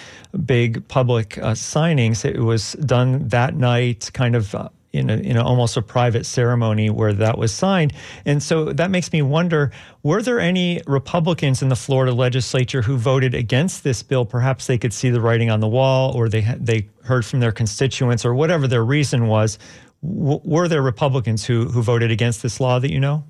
[0.46, 2.24] big public uh, signings.
[2.24, 4.56] It was done that night, kind of.
[4.56, 7.94] Uh, in a, in a, almost a private ceremony where that was signed.
[8.26, 9.72] And so that makes me wonder
[10.04, 14.26] were there any Republicans in the Florida legislature who voted against this bill?
[14.26, 17.52] Perhaps they could see the writing on the wall or they, they heard from their
[17.52, 19.58] constituents or whatever their reason was.
[20.04, 23.24] W- were there Republicans who, who voted against this law that you know?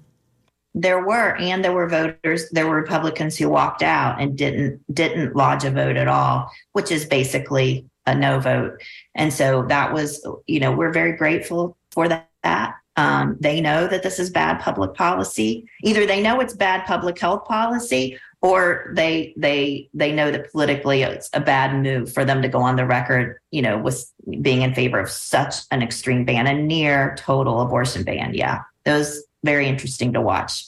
[0.78, 2.50] There were, and there were voters.
[2.52, 6.92] There were Republicans who walked out and didn't didn't lodge a vote at all, which
[6.92, 8.82] is basically a no vote.
[9.16, 12.76] And so that was, you know, we're very grateful for that.
[12.98, 15.68] Um, they know that this is bad public policy.
[15.84, 21.02] Either they know it's bad public health policy, or they they they know that politically
[21.02, 24.10] it's a bad move for them to go on the record, you know, with
[24.42, 28.34] being in favor of such an extreme ban, a near total abortion ban.
[28.34, 30.66] Yeah, those very interesting to watch.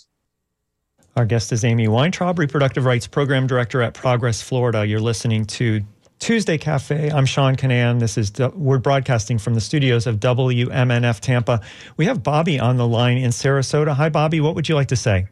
[1.16, 4.86] Our guest is Amy Weintraub, Reproductive Rights Program Director at Progress Florida.
[4.86, 5.82] You're listening to
[6.20, 7.10] Tuesday Cafe.
[7.12, 8.00] I'm Sean Kinane.
[8.00, 11.62] This is we're broadcasting from the studios of WMNF Tampa.
[11.96, 13.94] We have Bobby on the line in Sarasota.
[13.94, 14.42] Hi, Bobby.
[14.42, 15.28] What would you like to say?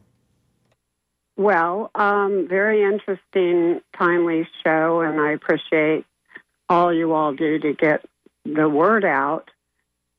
[1.37, 6.05] Well, um, very interesting, timely show, and I appreciate
[6.69, 8.05] all you all do to get
[8.45, 9.49] the word out.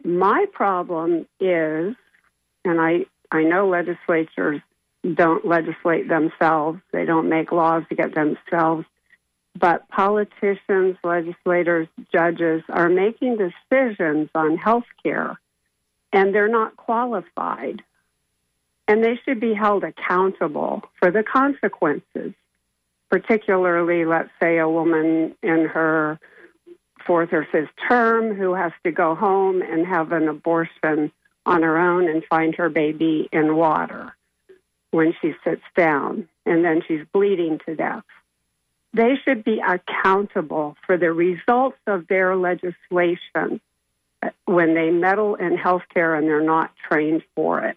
[0.05, 1.95] My problem is,
[2.65, 4.61] and I, I know legislatures
[5.15, 8.85] don't legislate themselves, they don't make laws to get themselves,
[9.59, 15.39] but politicians, legislators, judges are making decisions on health care,
[16.13, 17.83] and they're not qualified
[18.89, 22.33] and they should be held accountable for the consequences.
[23.11, 26.19] Particularly, let's say a woman in her
[27.07, 31.13] fourth or fifth term who has to go home and have an abortion
[31.45, 34.13] on her own and find her baby in water
[34.91, 38.03] when she sits down and then she's bleeding to death.
[38.97, 43.61] They should be accountable for the results of their legislation
[44.47, 47.77] when they meddle in healthcare and they're not trained for it.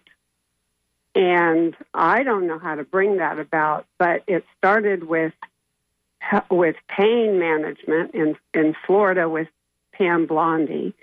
[1.14, 5.34] And I don't know how to bring that about, but it started with
[6.50, 9.48] with pain management in in Florida with
[9.92, 10.94] Pam Bondi,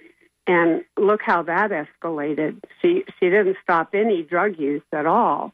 [0.47, 2.59] and look how that escalated.
[2.82, 5.53] She she didn't stop any drug use at all.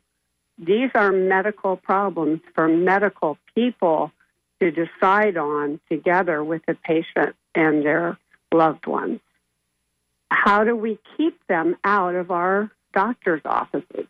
[0.57, 4.14] These are medical problems for medical people
[4.60, 8.18] to decide on together with the patient and their
[8.51, 9.20] loved ones.
[10.30, 14.08] How do we keep them out of our doctor's offices?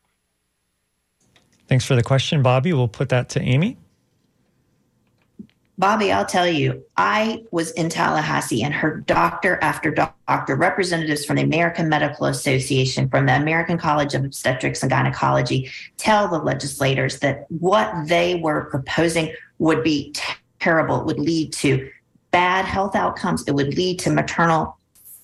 [1.67, 2.73] Thanks for the question, Bobby.
[2.73, 3.77] We'll put that to Amy.
[5.77, 11.37] Bobby, I'll tell you, I was in Tallahassee and heard doctor after doctor, representatives from
[11.37, 17.19] the American Medical Association, from the American College of Obstetrics and Gynecology, tell the legislators
[17.19, 20.13] that what they were proposing would be
[20.59, 20.99] terrible.
[21.01, 21.89] It would lead to
[22.29, 23.43] bad health outcomes.
[23.47, 24.77] It would lead to maternal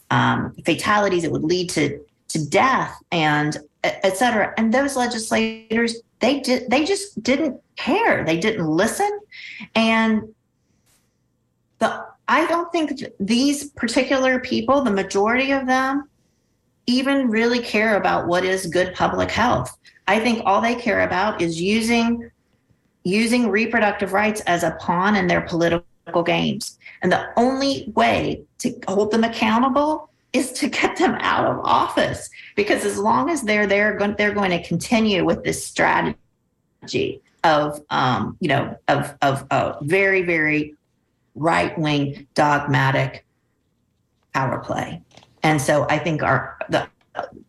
[0.09, 1.23] um, fatalities.
[1.23, 4.53] It would lead to to death and et cetera.
[4.55, 8.23] And those legislators, they did, they just didn't care.
[8.23, 9.09] They didn't listen.
[9.73, 10.35] And
[11.79, 16.07] the I don't think these particular people, the majority of them,
[16.85, 19.75] even really care about what is good public health.
[20.07, 22.29] I think all they care about is using
[23.03, 26.77] using reproductive rights as a pawn in their political games.
[27.01, 32.29] And the only way to hold them accountable is to get them out of office
[32.55, 38.37] because as long as they're there they're going to continue with this strategy of um,
[38.39, 40.75] you know of of a very very
[41.35, 43.25] right wing dogmatic
[44.33, 45.01] power play.
[45.43, 46.87] And so i think our the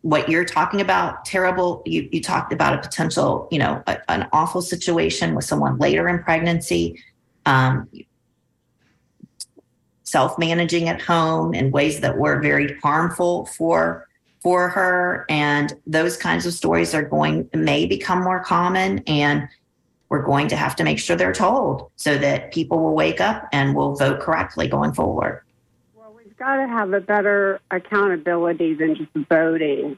[0.01, 4.27] what you're talking about terrible you, you talked about a potential you know a, an
[4.33, 7.01] awful situation with someone later in pregnancy
[7.45, 7.87] um,
[10.11, 14.07] self-managing at home in ways that were very harmful for
[14.41, 15.25] for her.
[15.29, 19.03] And those kinds of stories are going may become more common.
[19.07, 19.47] And
[20.11, 23.47] we're going to have to make sure they're told so that people will wake up
[23.53, 25.41] and will vote correctly going forward
[25.95, 29.97] well we've got to have a better accountability than just voting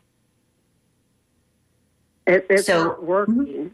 [2.28, 3.70] it, it's so, not working mm-hmm.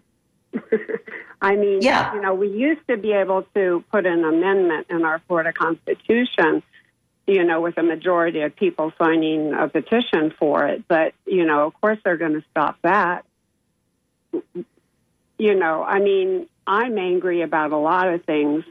[1.41, 2.13] I mean, yeah.
[2.13, 6.63] you know, we used to be able to put an amendment in our Florida Constitution,
[7.27, 10.83] you know, with a majority of people signing a petition for it.
[10.87, 13.25] But, you know, of course they're going to stop that.
[15.39, 18.63] You know, I mean, I'm angry about a lot of things.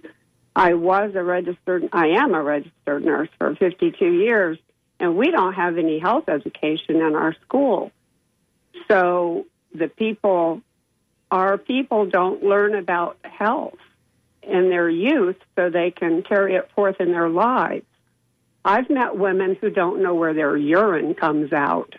[0.55, 4.59] I was a registered, I am a registered nurse for 52 years,
[5.01, 7.91] and we don't have any health education in our school.
[8.87, 10.63] So the people
[11.31, 13.77] our people don't learn about health
[14.43, 17.85] in their youth so they can carry it forth in their lives.
[18.65, 21.95] I've met women who don't know where their urine comes out.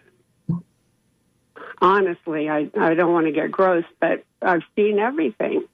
[1.81, 5.65] Honestly, I, I don't want to get gross, but I've seen everything.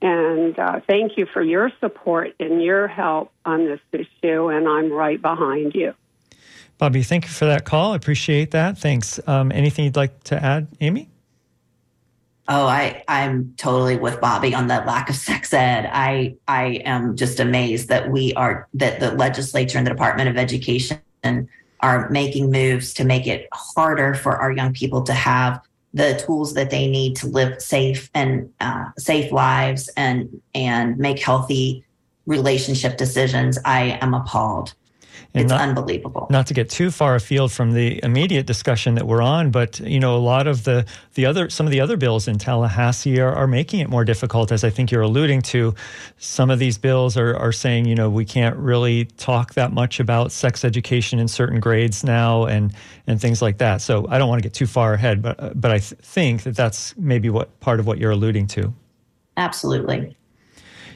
[0.00, 4.90] And uh, thank you for your support and your help on this issue, and I'm
[4.92, 5.94] right behind you.
[6.78, 7.92] Bobby, thank you for that call.
[7.92, 8.78] I appreciate that.
[8.78, 9.20] Thanks.
[9.28, 11.08] Um, anything you'd like to add, Amy?
[12.48, 15.88] Oh, I I'm totally with Bobby on the lack of sex ed.
[15.92, 20.36] I I am just amazed that we are that the legislature and the Department of
[20.36, 20.98] Education
[21.82, 25.60] are making moves to make it harder for our young people to have
[25.94, 31.18] the tools that they need to live safe and uh, safe lives and and make
[31.18, 31.84] healthy
[32.26, 33.58] relationship decisions.
[33.64, 34.74] I am appalled.
[35.34, 36.26] And it's not, unbelievable.
[36.28, 39.98] Not to get too far afield from the immediate discussion that we're on, but you
[39.98, 43.32] know, a lot of the the other some of the other bills in Tallahassee are,
[43.32, 45.74] are making it more difficult, as I think you're alluding to.
[46.18, 50.00] Some of these bills are are saying, you know, we can't really talk that much
[50.00, 52.74] about sex education in certain grades now, and
[53.06, 53.80] and things like that.
[53.80, 56.56] So I don't want to get too far ahead, but but I th- think that
[56.56, 58.74] that's maybe what part of what you're alluding to.
[59.38, 60.14] Absolutely.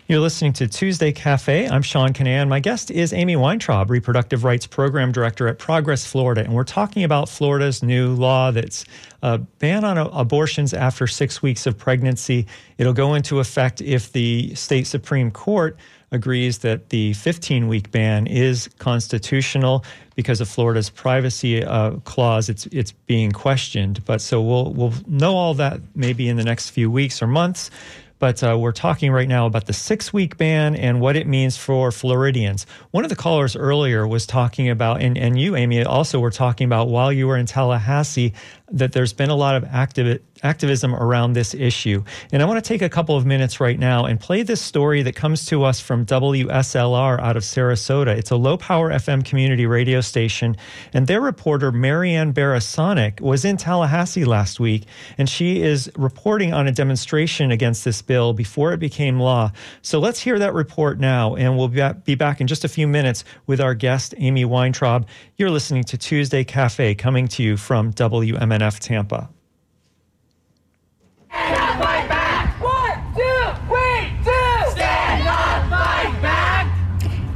[0.08, 1.68] You're listening to Tuesday Cafe.
[1.68, 2.46] I'm Sean Kinane.
[2.46, 6.44] My guest is Amy Weintraub, Reproductive Rights Program Director at Progress Florida.
[6.44, 8.84] And we're talking about Florida's new law that's
[9.22, 12.46] a ban on abortions after six weeks of pregnancy.
[12.78, 15.76] It'll go into effect if the state Supreme Court
[16.12, 19.84] agrees that the 15 week ban is constitutional
[20.14, 22.48] because of Florida's privacy uh, clause.
[22.48, 26.70] It's it's being questioned, but so we'll we'll know all that maybe in the next
[26.70, 27.72] few weeks or months.
[28.18, 31.56] But uh, we're talking right now about the six week ban and what it means
[31.56, 32.66] for Floridians.
[32.90, 36.64] One of the callers earlier was talking about, and, and you, Amy, also were talking
[36.64, 38.32] about while you were in Tallahassee,
[38.72, 42.02] that there's been a lot of active, activism around this issue.
[42.32, 45.02] And I want to take a couple of minutes right now and play this story
[45.02, 48.08] that comes to us from WSLR out of Sarasota.
[48.08, 50.56] It's a low power FM community radio station.
[50.92, 54.84] And their reporter, Marianne Barasonic, was in Tallahassee last week.
[55.18, 59.52] And she is reporting on a demonstration against this bill before it became law.
[59.82, 61.34] So let's hear that report now.
[61.36, 65.06] And we'll be back in just a few minutes with our guest, Amy Weintraub.
[65.36, 69.30] You're listening to Tuesday Cafe coming to you from WMNF Tampa.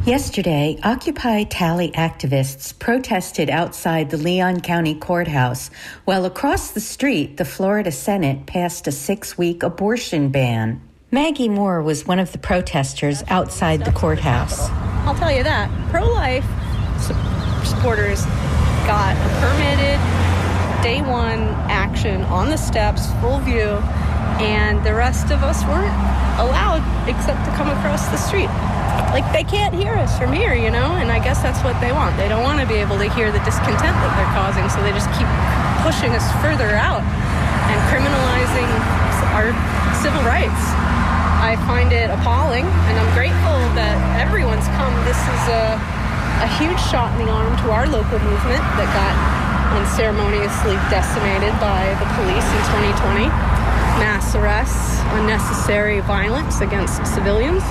[0.07, 5.71] Yesterday, Occupy Tally activists protested outside the Leon County Courthouse,
[6.07, 10.81] while across the street, the Florida Senate passed a six week abortion ban.
[11.11, 14.71] Maggie Moore was one of the protesters outside the courthouse.
[15.05, 15.69] I'll tell you that.
[15.91, 16.47] Pro life
[17.67, 18.25] supporters
[18.87, 20.01] got a permitted
[20.83, 23.77] day one action on the steps, full view,
[24.41, 25.93] and the rest of us weren't
[26.41, 28.49] allowed except to come across the street.
[29.11, 31.93] Like they can't hear us from here, you know, and I guess that's what they
[31.93, 32.17] want.
[32.21, 34.93] They don't want to be able to hear the discontent that they're causing, so they
[34.93, 35.29] just keep
[35.81, 38.69] pushing us further out and criminalizing
[39.33, 39.51] our
[39.99, 40.63] civil rights.
[41.41, 44.93] I find it appalling, and I'm grateful that everyone's come.
[45.09, 45.81] This is a,
[46.45, 49.15] a huge shot in the arm to our local movement that got
[49.81, 52.61] unceremoniously decimated by the police in
[52.93, 53.31] 2020.
[54.03, 57.63] Mass arrests, unnecessary violence against civilians.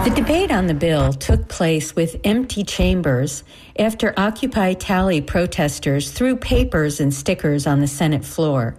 [0.00, 3.44] The debate on the bill took place with empty chambers
[3.78, 8.74] after Occupy Tally protesters threw papers and stickers on the Senate floor.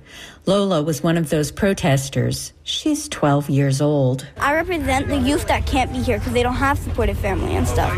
[0.45, 2.51] Lola was one of those protesters.
[2.66, 4.26] She's 12 years old.
[4.38, 7.68] I represent the youth that can't be here because they don't have supportive family and
[7.68, 7.91] stuff.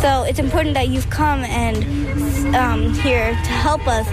[0.00, 4.06] So it's important that you've come and um, here to help us.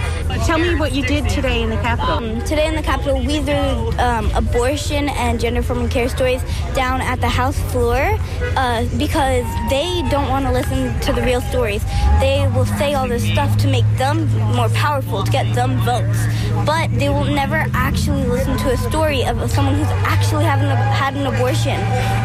[0.47, 2.15] Tell me what you did today in the Capitol.
[2.15, 6.41] Um, today in the Capitol, we threw um, abortion and gender affirming care stories
[6.73, 8.17] down at the House floor
[8.55, 11.83] uh, because they don't want to listen to the real stories.
[12.19, 16.19] They will say all this stuff to make them more powerful, to get them votes.
[16.65, 21.15] But they will never actually listen to a story of someone who's actually having had
[21.15, 21.79] an abortion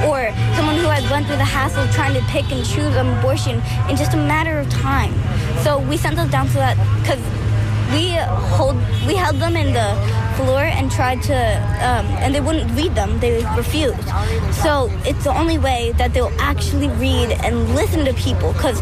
[0.08, 3.18] or someone who has gone through the hassle of trying to pick and choose an
[3.18, 5.12] abortion in just a matter of time.
[5.62, 7.20] So we sent those down so that because
[7.92, 8.10] we
[8.56, 9.88] hold we held them in the
[10.36, 14.08] floor and tried to um, and they wouldn't read them they refused
[14.52, 18.80] so it's the only way that they'll actually read and listen to people because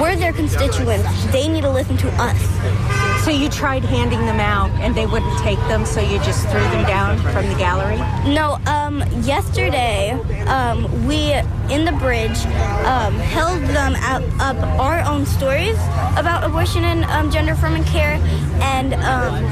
[0.00, 4.70] we're their constituents they need to listen to us so you tried handing them out
[4.82, 7.96] and they wouldn't take them, so you just threw them down from the gallery?
[8.30, 10.10] No, um, yesterday
[10.46, 11.32] um, we,
[11.72, 12.36] in the bridge,
[12.84, 15.78] um, held them out, up our own stories
[16.18, 18.20] about abortion and um, gender affirming care
[18.60, 19.42] and um,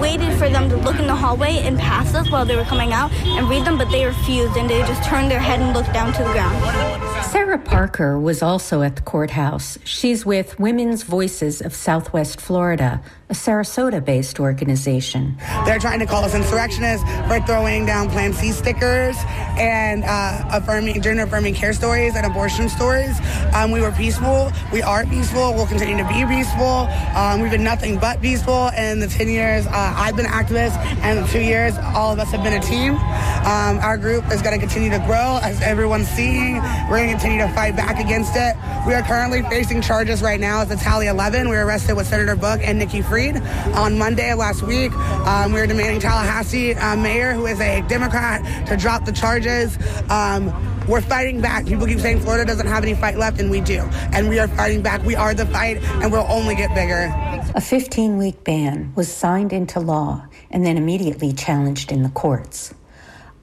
[0.00, 2.92] waited for them to look in the hallway and pass us while they were coming
[2.92, 5.92] out and read them, but they refused and they just turned their head and looked
[5.92, 7.24] down to the ground.
[7.24, 9.78] Sarah Parker was also at the courthouse.
[9.84, 15.36] She's with Women's Voices of Southwest Florida, a Sarasota based organization.
[15.64, 19.16] They're trying to call us insurrectionists for throwing down Plan C stickers
[19.58, 23.18] and uh, affirming gender affirming care stories and abortion stories.
[23.52, 24.52] Um, we were peaceful.
[24.72, 25.54] We are peaceful.
[25.54, 26.86] We'll continue to be peaceful.
[27.16, 30.76] Um, we've been nothing but peaceful in the 10 years uh, I've been an activist,
[31.02, 32.94] and the two years all of us have been a team.
[32.94, 36.56] Um, our group is going to continue to grow, as everyone's seeing.
[36.88, 38.56] We're going to continue to fight back against it.
[38.86, 41.48] We are currently facing charges right now as a Tally 11.
[41.48, 43.38] We were arrested with Senator Book and Nikki Fried
[43.74, 44.92] on Monday last week.
[44.92, 49.78] Um, we were demanding Tallahassee uh, mayor, who is a Democrat, to drop the charges.
[50.10, 50.52] Um,
[50.86, 51.64] we're fighting back.
[51.64, 53.78] People keep saying Florida doesn't have any fight left, and we do.
[54.12, 55.02] And we are fighting back.
[55.02, 57.10] We are the fight, and we'll only get bigger.
[57.54, 62.74] A 15 week ban was signed into law and then immediately challenged in the courts.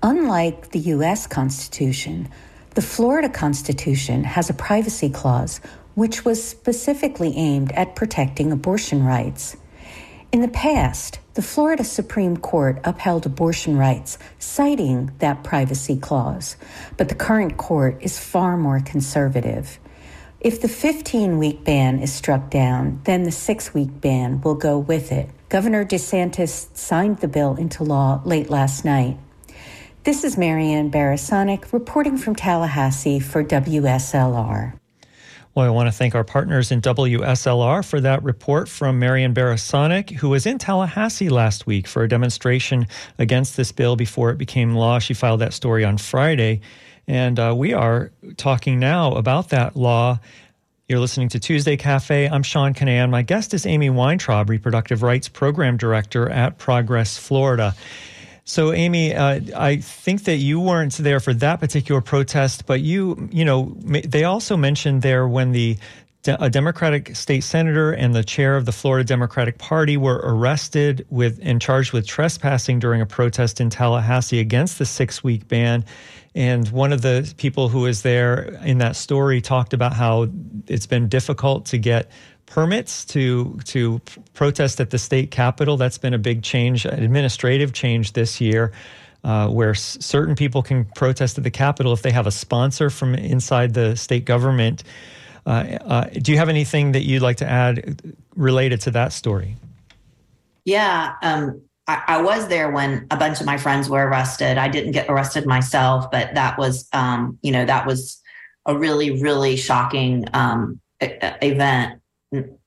[0.03, 1.25] Unlike the U.S.
[1.25, 2.29] Constitution,
[2.75, 5.61] the Florida Constitution has a privacy clause
[5.95, 9.57] which was specifically aimed at protecting abortion rights.
[10.33, 16.57] In the past, the Florida Supreme Court upheld abortion rights, citing that privacy clause,
[16.97, 19.77] but the current court is far more conservative.
[20.39, 24.79] If the 15 week ban is struck down, then the six week ban will go
[24.79, 25.29] with it.
[25.49, 29.19] Governor DeSantis signed the bill into law late last night.
[30.03, 34.73] This is Marianne Barasonic reporting from Tallahassee for WSLR.
[35.55, 40.09] Well, I want to thank our partners in WSLR for that report from Marian Barasonic,
[40.09, 42.87] who was in Tallahassee last week for a demonstration
[43.19, 44.97] against this bill before it became law.
[44.97, 46.61] She filed that story on Friday.
[47.07, 50.19] And uh, we are talking now about that law.
[50.87, 52.27] You're listening to Tuesday Cafe.
[52.27, 53.11] I'm Sean Kinane.
[53.11, 57.75] My guest is Amy Weintraub, Reproductive Rights Program Director at Progress Florida.
[58.45, 63.29] So, Amy, uh, I think that you weren't there for that particular protest, but you,
[63.31, 65.77] you know, they also mentioned there when the
[66.27, 71.39] a Democratic state senator and the chair of the Florida Democratic Party were arrested with
[71.41, 75.83] and charged with trespassing during a protest in Tallahassee against the six week ban.
[76.35, 80.27] And one of the people who was there in that story talked about how
[80.67, 82.09] it's been difficult to get
[82.45, 83.99] permits to to
[84.33, 85.77] protest at the state capitol.
[85.77, 88.71] That's been a big change, an administrative change this year.
[89.25, 92.89] Uh, where s- certain people can protest at the Capitol if they have a sponsor
[92.89, 94.83] from inside the state government.
[95.45, 95.49] Uh,
[95.81, 98.01] uh, do you have anything that you'd like to add
[98.35, 99.57] related to that story?
[100.65, 104.57] Yeah, um, I, I, was there when a bunch of my friends were arrested.
[104.57, 108.21] I didn't get arrested myself, but that was, um, you know, that was
[108.65, 111.99] a really, really shocking um, event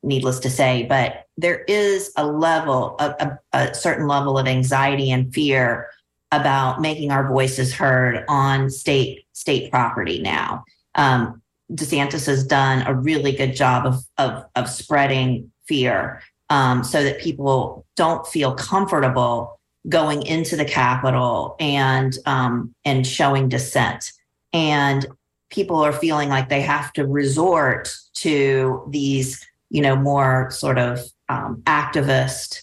[0.03, 5.11] needless to say, but there is a level, a, a, a, certain level of anxiety
[5.11, 5.89] and fear
[6.33, 10.65] about making our voices heard on state state property now.
[10.95, 11.43] Um,
[11.73, 17.21] DeSantis has done a really good job of of, of spreading fear um, so that
[17.21, 19.59] people don't feel comfortable
[19.89, 24.13] going into the Capitol and um, and showing dissent,
[24.53, 25.07] and
[25.51, 31.01] people are feeling like they have to resort to these, you know, more sort of
[31.29, 32.63] um, activist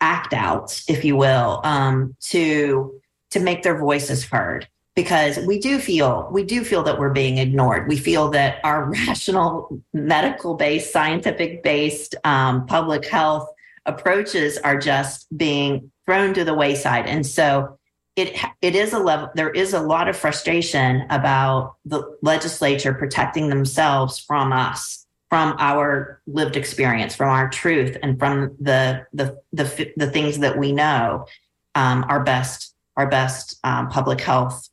[0.00, 5.78] act outs, if you will, um, to to make their voices heard because we do
[5.78, 7.88] feel we do feel that we're being ignored.
[7.88, 13.48] We feel that our rational medical based scientific based um, public health
[13.86, 17.06] approaches are just being thrown to the wayside.
[17.06, 17.78] And so
[18.16, 23.48] it it is a level there is a lot of frustration about the legislature protecting
[23.48, 29.92] themselves from us from our lived experience from our truth and from the the the,
[29.96, 31.26] the things that we know
[31.74, 34.68] um, our best our best um, public health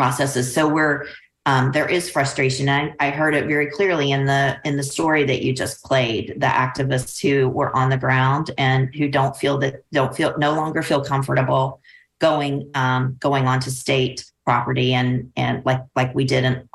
[0.00, 1.06] processes so we're
[1.46, 2.68] um, there is frustration.
[2.68, 6.34] I, I heard it very clearly in the in the story that you just played.
[6.36, 10.52] The activists who were on the ground and who don't feel that don't feel no
[10.52, 11.80] longer feel comfortable
[12.20, 16.68] going um, going onto state property and and like like we did in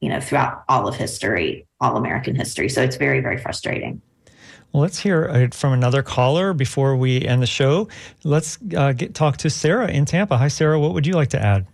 [0.00, 2.68] you know throughout all of history, all American history.
[2.68, 4.00] So it's very very frustrating.
[4.72, 7.88] Well, let's hear from another caller before we end the show.
[8.24, 10.38] Let's uh, get talk to Sarah in Tampa.
[10.38, 10.78] Hi, Sarah.
[10.78, 11.66] What would you like to add?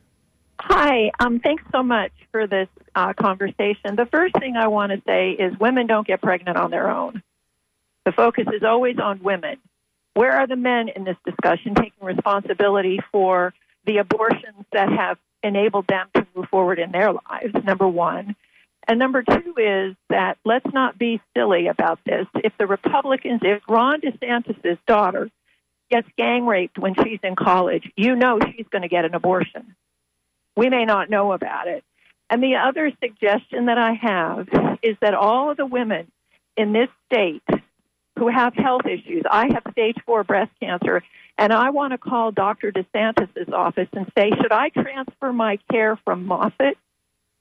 [0.61, 1.11] Hi.
[1.20, 3.96] Um, thanks so much for this uh, conversation.
[3.96, 7.22] The first thing I want to say is women don't get pregnant on their own.
[8.04, 9.59] The focus is always on women.
[10.14, 13.54] Where are the men in this discussion taking responsibility for
[13.84, 17.54] the abortions that have enabled them to move forward in their lives?
[17.64, 18.34] Number one.
[18.88, 22.26] And number two is that let's not be silly about this.
[22.36, 25.30] If the Republicans, if Ron DeSantis' daughter
[25.90, 29.76] gets gang raped when she's in college, you know she's going to get an abortion.
[30.59, 31.84] We may not know about it.
[32.28, 34.48] And the other suggestion that I have
[34.82, 36.11] is that all of the women
[36.56, 37.44] in this state
[38.18, 39.22] who have health issues.
[39.30, 41.04] I have stage four breast cancer,
[41.38, 42.72] and I want to call Dr.
[42.72, 46.76] DeSantis' office and say, should I transfer my care from Moffitt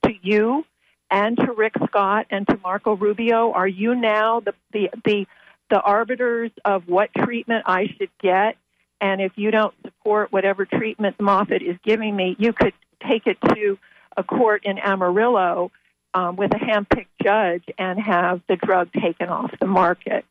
[0.04, 0.64] to you
[1.10, 3.50] and to Rick Scott and to Marco Rubio?
[3.50, 5.26] Are you now the the the,
[5.70, 8.56] the arbiters of what treatment I should get?
[9.00, 12.74] And if you don't support whatever treatment Moffitt is giving me, you could
[13.06, 13.78] take it to
[14.16, 15.70] a court in Amarillo
[16.14, 20.24] um, with a handpicked judge and have the drug taken off the market.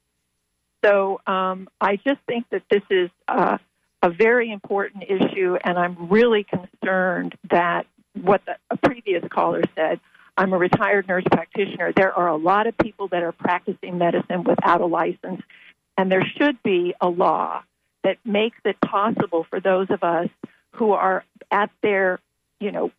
[0.83, 3.57] So um, I just think that this is uh,
[4.01, 7.87] a very important issue, and I'm really concerned that
[8.21, 9.99] what the, a previous caller said.
[10.39, 11.93] I'm a retired nurse practitioner.
[11.95, 15.41] There are a lot of people that are practicing medicine without a license,
[15.97, 17.63] and there should be a law
[18.03, 20.29] that makes it possible for those of us
[20.71, 22.19] who are at their,
[22.59, 22.91] you know,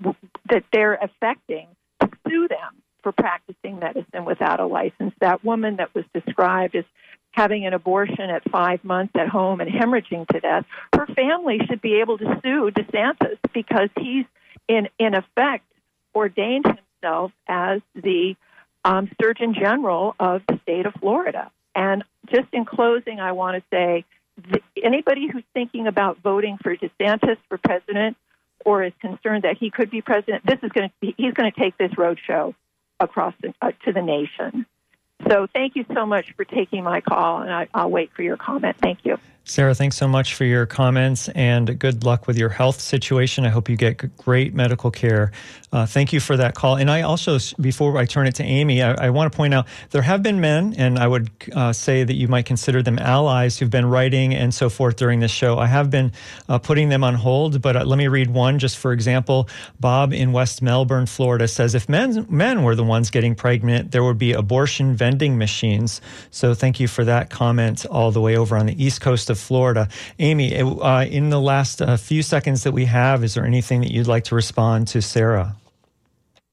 [0.49, 1.69] that they're affecting
[2.01, 5.15] to sue them for practicing medicine without a license.
[5.21, 6.85] That woman that was described as
[7.33, 11.81] having an abortion at five months at home and hemorrhaging to death, her family should
[11.81, 14.25] be able to sue DeSantis because he's
[14.67, 15.65] in in effect
[16.15, 18.35] ordained himself as the
[18.85, 21.51] um, Surgeon General of the state of Florida.
[21.75, 24.05] And just in closing, I want to say
[24.83, 28.17] anybody who's thinking about voting for DeSantis for president
[28.65, 31.51] or is concerned that he could be president, this is going to be, he's going
[31.51, 32.55] to take this roadshow
[33.01, 34.67] across the, uh, to the nation.
[35.29, 38.37] So thank you so much for taking my call, and I, will wait for your
[38.37, 38.77] comment.
[38.81, 39.19] Thank you.
[39.49, 43.47] Sarah, thanks so much for your comments and good luck with your health situation.
[43.47, 45.33] I hope you get great medical care.
[45.73, 46.77] Uh, thank you for that call.
[46.77, 49.67] And I also, before I turn it to Amy, I, I want to point out
[49.91, 53.59] there have been men, and I would uh, say that you might consider them allies
[53.59, 55.59] who've been writing and so forth during this show.
[55.59, 56.13] I have been
[56.49, 59.49] uh, putting them on hold, but uh, let me read one just for example.
[59.81, 64.05] Bob in West Melbourne, Florida says if men, men were the ones getting pregnant, there
[64.05, 66.03] would be abortion vending machines.
[66.31, 69.38] So thank you for that comment all the way over on the east coast of
[69.39, 69.89] of Florida.
[70.19, 73.93] Amy, uh, in the last uh, few seconds that we have, is there anything that
[73.93, 75.57] you'd like to respond to Sarah?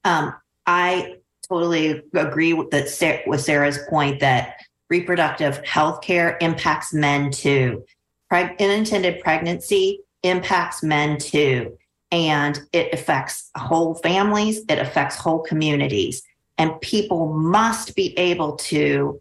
[0.04, 0.34] Um,
[0.66, 1.16] I
[1.48, 7.84] totally agree with, that, with Sarah's point that reproductive health care impacts men too.
[8.32, 11.76] Preg- unintended pregnancy impacts men too.
[12.12, 16.22] And it affects whole families, it affects whole communities.
[16.56, 19.20] And people must be able to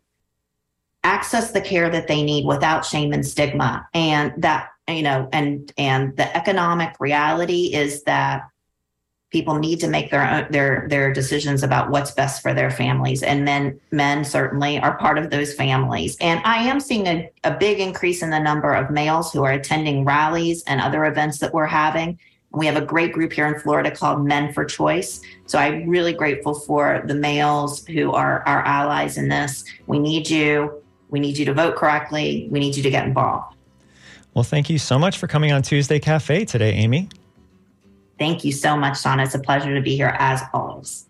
[1.06, 5.72] access the care that they need without shame and stigma and that you know and
[5.78, 8.49] and the economic reality is that
[9.32, 13.22] people need to make their own, their their decisions about what's best for their families
[13.22, 17.56] and men men certainly are part of those families and i am seeing a, a
[17.56, 21.53] big increase in the number of males who are attending rallies and other events that
[21.53, 22.18] we're having
[22.51, 25.20] we have a great group here in Florida called Men for Choice.
[25.45, 29.66] So I'm really grateful for the males who are our allies in this.
[29.88, 30.82] We need you.
[31.10, 32.47] We need you to vote correctly.
[32.51, 33.56] We need you to get involved.
[34.34, 37.10] Well, thank you so much for coming on Tuesday Cafe today, Amy.
[38.20, 39.20] Thank you so much, Sean.
[39.20, 41.06] It's a pleasure to be here as always.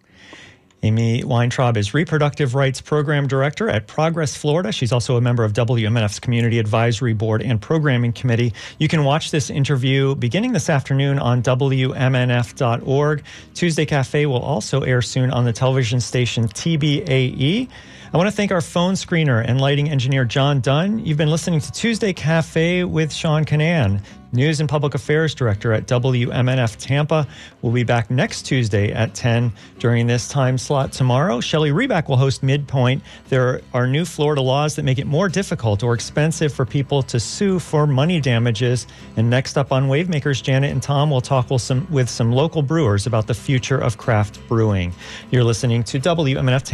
[0.84, 4.72] Amy Weintraub is Reproductive Rights Program Director at Progress Florida.
[4.72, 8.54] She's also a member of WMNF's Community Advisory Board and Programming Committee.
[8.78, 13.24] You can watch this interview beginning this afternoon on WMNF.org.
[13.56, 17.68] Tuesday Cafe will also air soon on the television station TBAE.
[18.14, 21.04] I want to thank our phone screener and lighting engineer, John Dunn.
[21.04, 24.02] You've been listening to Tuesday Cafe with Sean Kinane.
[24.36, 27.26] News and Public Affairs Director at WMNF Tampa.
[27.62, 31.40] We'll be back next Tuesday at 10 during this time slot tomorrow.
[31.40, 33.02] Shelley Reback will host Midpoint.
[33.30, 37.20] There are new Florida laws that make it more difficult or expensive for people to
[37.20, 38.88] sue for money damages.
[39.16, 42.62] And next up on Wavemakers, Janet and Tom will talk with some, with some local
[42.62, 44.94] brewers about the future of craft brewing.
[45.32, 46.74] You're listening to WMNF Tampa.